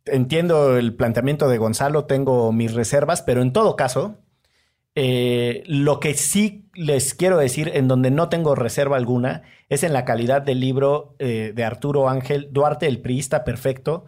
[0.06, 4.18] entiendo el planteamiento de Gonzalo, tengo mis reservas, pero en todo caso,
[4.96, 9.94] eh, lo que sí les quiero decir, en donde no tengo reserva alguna, es en
[9.94, 14.06] la calidad del libro eh, de Arturo Ángel Duarte, el priista perfecto,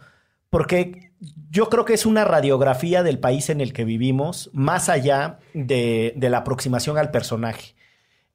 [0.50, 1.09] porque
[1.50, 6.14] yo creo que es una radiografía del país en el que vivimos, más allá de,
[6.16, 7.76] de la aproximación al personaje.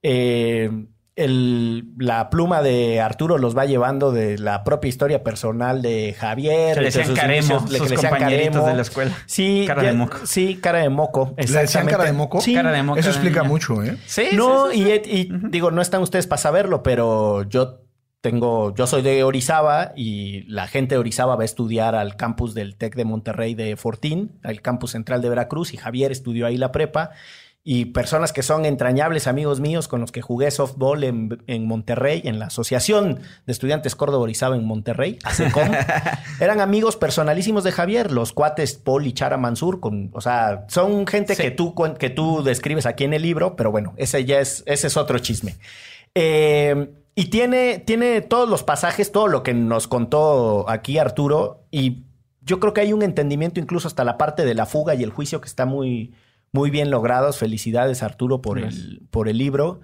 [0.03, 0.71] Eh,
[1.17, 6.75] el- la pluma de Arturo los va llevando de la propia historia personal de Javier.
[6.75, 8.67] Se le de decían sus caremo, inicios, le- sus le decían compañeritos caremo.
[8.69, 9.13] de la escuela.
[9.27, 10.19] Sí, Cara ya- de moco.
[10.25, 11.35] Sí, cara de moco.
[11.39, 12.41] ¿Le decían cara de moco?
[12.41, 12.53] Sí.
[12.55, 13.97] Cara de moco Eso explica mucho, ¿eh?
[14.07, 15.11] Sí, No, sí, sí, sí.
[15.13, 17.84] y, y digo, no están ustedes para saberlo, pero yo
[18.25, 22.55] tengo, yo soy de Orizaba y la gente de Orizaba va a estudiar al campus
[22.55, 26.57] del TEC de Monterrey de Fortín, al campus central de Veracruz, y Javier estudió ahí
[26.57, 27.11] la prepa.
[27.65, 32.23] Y personas que son entrañables amigos míos con los que jugué softball en, en Monterrey,
[32.25, 35.69] en la Asociación de Estudiantes Córdoba Orizaba en Monterrey, ASECOM,
[36.41, 41.07] eran amigos personalísimos de Javier, los cuates Paul y Chara Mansur, con, o sea, son
[41.07, 41.43] gente Sí.
[41.43, 44.87] que, tú, que tú describes aquí en el libro, pero bueno, ese ya es, ese
[44.87, 45.57] es otro chisme.
[46.15, 52.05] Eh, y tiene, tiene todos los pasajes, todo lo que nos contó aquí Arturo, y
[52.45, 55.11] yo creo que hay un entendimiento incluso hasta la parte de la fuga y el
[55.11, 56.13] juicio que está muy,
[56.53, 57.39] muy bien logrados.
[57.39, 59.81] Felicidades Arturo por, el, por el libro.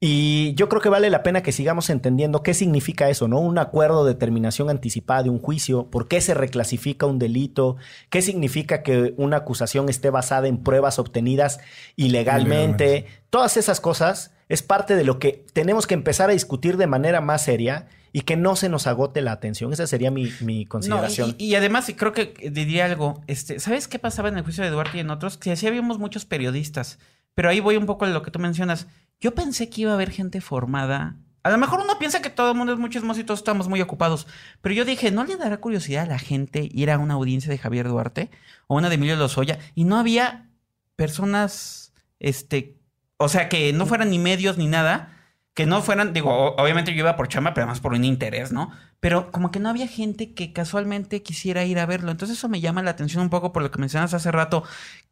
[0.00, 3.40] Y yo creo que vale la pena que sigamos entendiendo qué significa eso, ¿no?
[3.40, 7.76] Un acuerdo de terminación anticipada de un juicio, por qué se reclasifica un delito,
[8.08, 11.58] qué significa que una acusación esté basada en pruebas obtenidas
[11.96, 12.84] ilegalmente.
[12.84, 13.06] Ilegalmente.
[13.28, 17.20] Todas esas cosas es parte de lo que tenemos que empezar a discutir de manera
[17.20, 19.72] más seria y que no se nos agote la atención.
[19.72, 21.34] Esa sería mi, mi No, consideración.
[21.38, 24.64] y, y además, y creo que diría algo, este, ¿sabes qué pasaba en el juicio
[24.64, 25.36] de Duarte y en otros?
[25.36, 26.98] Que sí habíamos muchos periodistas,
[27.34, 28.86] pero ahí voy un poco a lo que tú mencionas.
[29.20, 31.16] Yo pensé que iba a haber gente formada.
[31.42, 33.68] A lo mejor uno piensa que todo el mundo es muy chismoso y todos estamos
[33.68, 34.26] muy ocupados,
[34.60, 37.58] pero yo dije, ¿no le dará curiosidad a la gente ir a una audiencia de
[37.58, 38.30] Javier Duarte
[38.66, 39.58] o una de Emilio Lozoya?
[39.74, 40.48] Y no había
[40.96, 42.76] personas, este,
[43.18, 45.14] o sea, que no fueran ni medios ni nada,
[45.54, 48.70] que no fueran, digo, obviamente yo iba por chamba, pero además por un interés, ¿no?
[49.00, 52.10] Pero como que no había gente que casualmente quisiera ir a verlo.
[52.12, 54.62] Entonces eso me llama la atención un poco por lo que mencionas hace rato.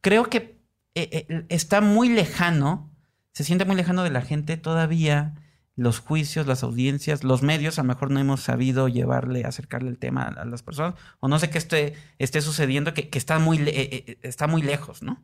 [0.00, 0.56] Creo que
[0.94, 2.90] eh, eh, está muy lejano,
[3.32, 5.34] se siente muy lejano de la gente todavía.
[5.74, 9.98] Los juicios, las audiencias, los medios, a lo mejor no hemos sabido llevarle, acercarle el
[9.98, 13.38] tema a, a las personas, o no sé qué esté, esté sucediendo, que, que está,
[13.38, 15.22] muy, le- eh, está muy lejos, ¿no?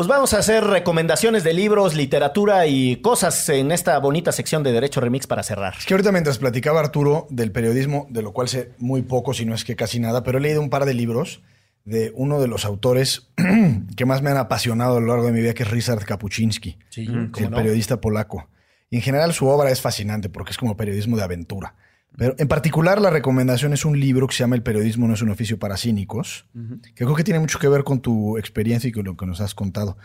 [0.00, 4.72] Pues vamos a hacer recomendaciones de libros, literatura y cosas en esta bonita sección de
[4.72, 5.74] Derecho Remix para cerrar.
[5.78, 9.44] Es que ahorita mientras platicaba Arturo del periodismo, de lo cual sé muy poco, si
[9.44, 11.42] no es que casi nada, pero he leído un par de libros
[11.84, 13.28] de uno de los autores
[13.96, 16.78] que más me han apasionado a lo largo de mi vida, que es Ryszard Kapuczynski,
[16.88, 18.48] Sí, el periodista polaco.
[18.88, 21.74] Y en general su obra es fascinante porque es como periodismo de aventura.
[22.16, 25.22] Pero en particular la recomendación es un libro que se llama El periodismo no es
[25.22, 26.46] un oficio para cínicos,
[26.94, 29.40] que creo que tiene mucho que ver con tu experiencia y con lo que nos
[29.40, 29.96] has contado.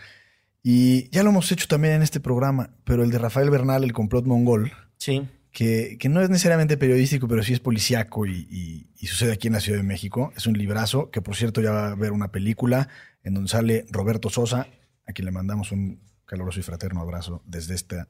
[0.62, 3.92] Y ya lo hemos hecho también en este programa, pero el de Rafael Bernal, El
[3.92, 5.26] complot mongol, Sí.
[5.52, 9.46] que, que no es necesariamente periodístico, pero sí es policíaco y, y- y sucede aquí
[9.48, 10.32] en la Ciudad de México.
[10.36, 12.88] Es un librazo que, por cierto, ya va a ver una película
[13.22, 14.66] en donde sale Roberto Sosa,
[15.06, 18.08] a quien le mandamos un caluroso y fraterno abrazo desde esta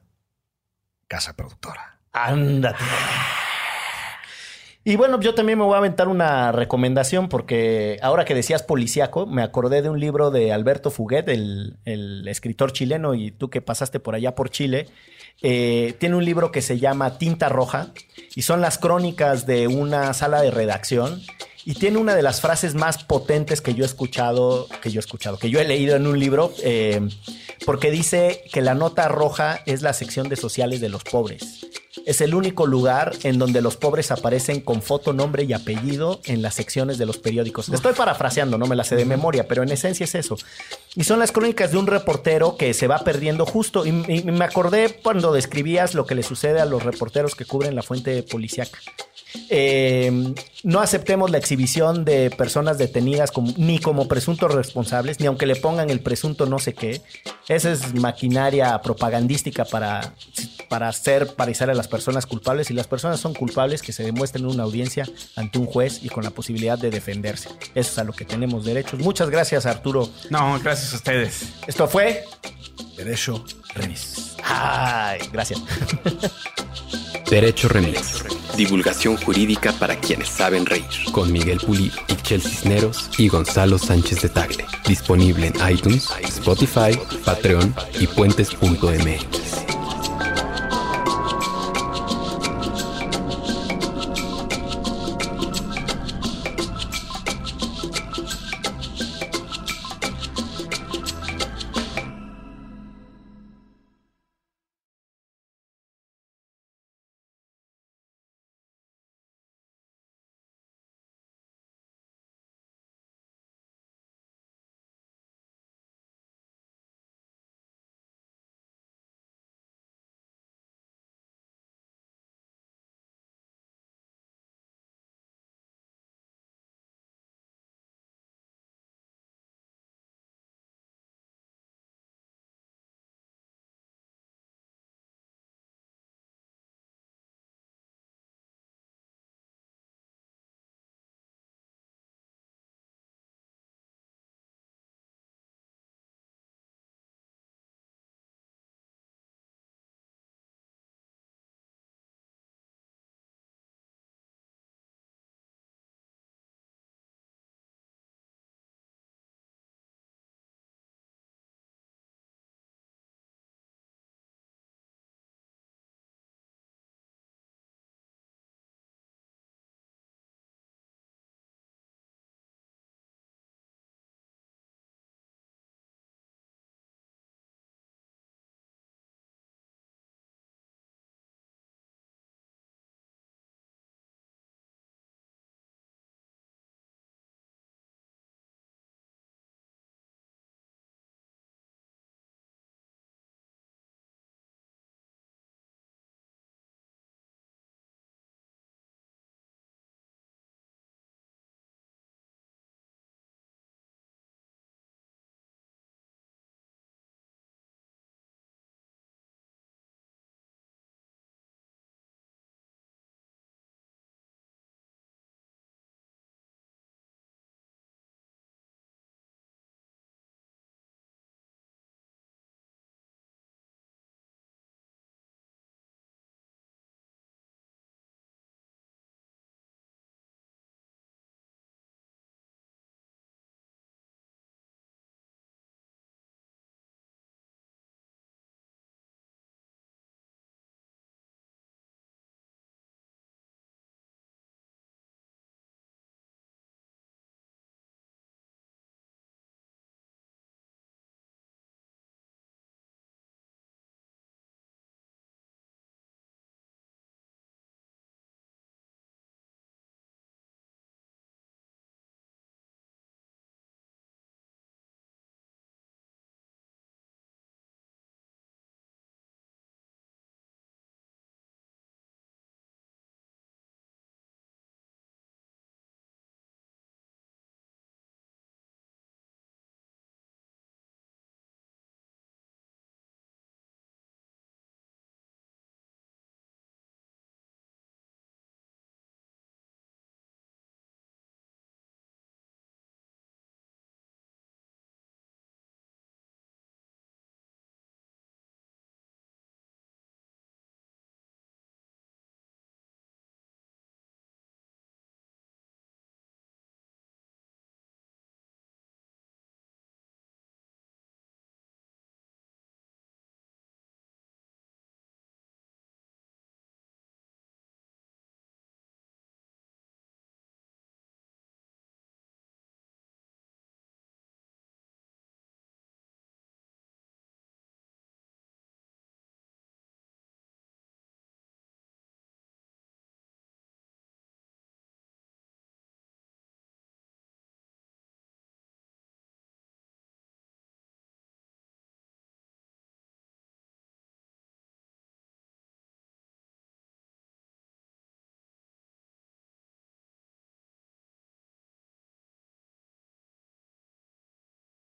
[1.07, 1.99] casa productora.
[2.13, 2.83] Ándate.
[4.87, 9.25] Y bueno, yo también me voy a aventar una recomendación porque ahora que decías policíaco,
[9.25, 13.59] me acordé de un libro de Alberto Fuguet, el, el escritor chileno, y tú que
[13.59, 14.87] pasaste por allá por Chile,
[15.41, 17.89] eh, tiene un libro que se llama Tinta Roja
[18.33, 21.21] y son las crónicas de una sala de redacción
[21.67, 25.01] y tiene una de las frases más potentes que yo he escuchado, que yo he
[25.01, 27.05] escuchado, que yo he leído en un libro, eh,
[27.65, 31.67] porque dice que la nota roja es la sección de sociales de los pobres.
[32.05, 36.41] Es el único lugar en donde los pobres aparecen con foto, nombre y apellido en
[36.41, 37.67] las secciones de los periódicos.
[37.67, 40.37] Estoy parafraseando, no me la sé de memoria, pero en esencia es eso.
[40.95, 43.85] Y son las crónicas de un reportero que se va perdiendo justo.
[43.85, 47.75] Y, y me acordé cuando describías lo que le sucede a los reporteros que cubren
[47.75, 48.79] la fuente policíaca.
[49.49, 55.45] Eh, no aceptemos la exhibición de personas detenidas como- ni como presuntos responsables, ni aunque
[55.45, 57.01] le pongan el presunto no sé qué.
[57.47, 60.13] Esa es maquinaria propagandística para,
[60.69, 62.69] para hacer parecer a las personas culpables.
[62.71, 66.09] Y las personas son culpables que se demuestren en una audiencia ante un juez y
[66.09, 67.49] con la posibilidad de defenderse.
[67.75, 68.99] Eso es a lo que tenemos derechos.
[68.99, 70.09] Muchas gracias, Arturo.
[70.29, 71.43] No, gracias a ustedes.
[71.67, 72.23] Esto fue.
[72.97, 73.43] Derecho
[73.75, 74.35] Remis.
[74.43, 75.61] Ay, gracias.
[77.29, 78.23] Derecho Remix.
[78.55, 80.85] Divulgación jurídica para quienes saben reír.
[81.11, 84.65] Con Miguel Pulido, Ixchel Cisneros y Gonzalo Sánchez de Tagle.
[84.87, 89.67] Disponible en iTunes, Spotify, Patreon y puentes.mx.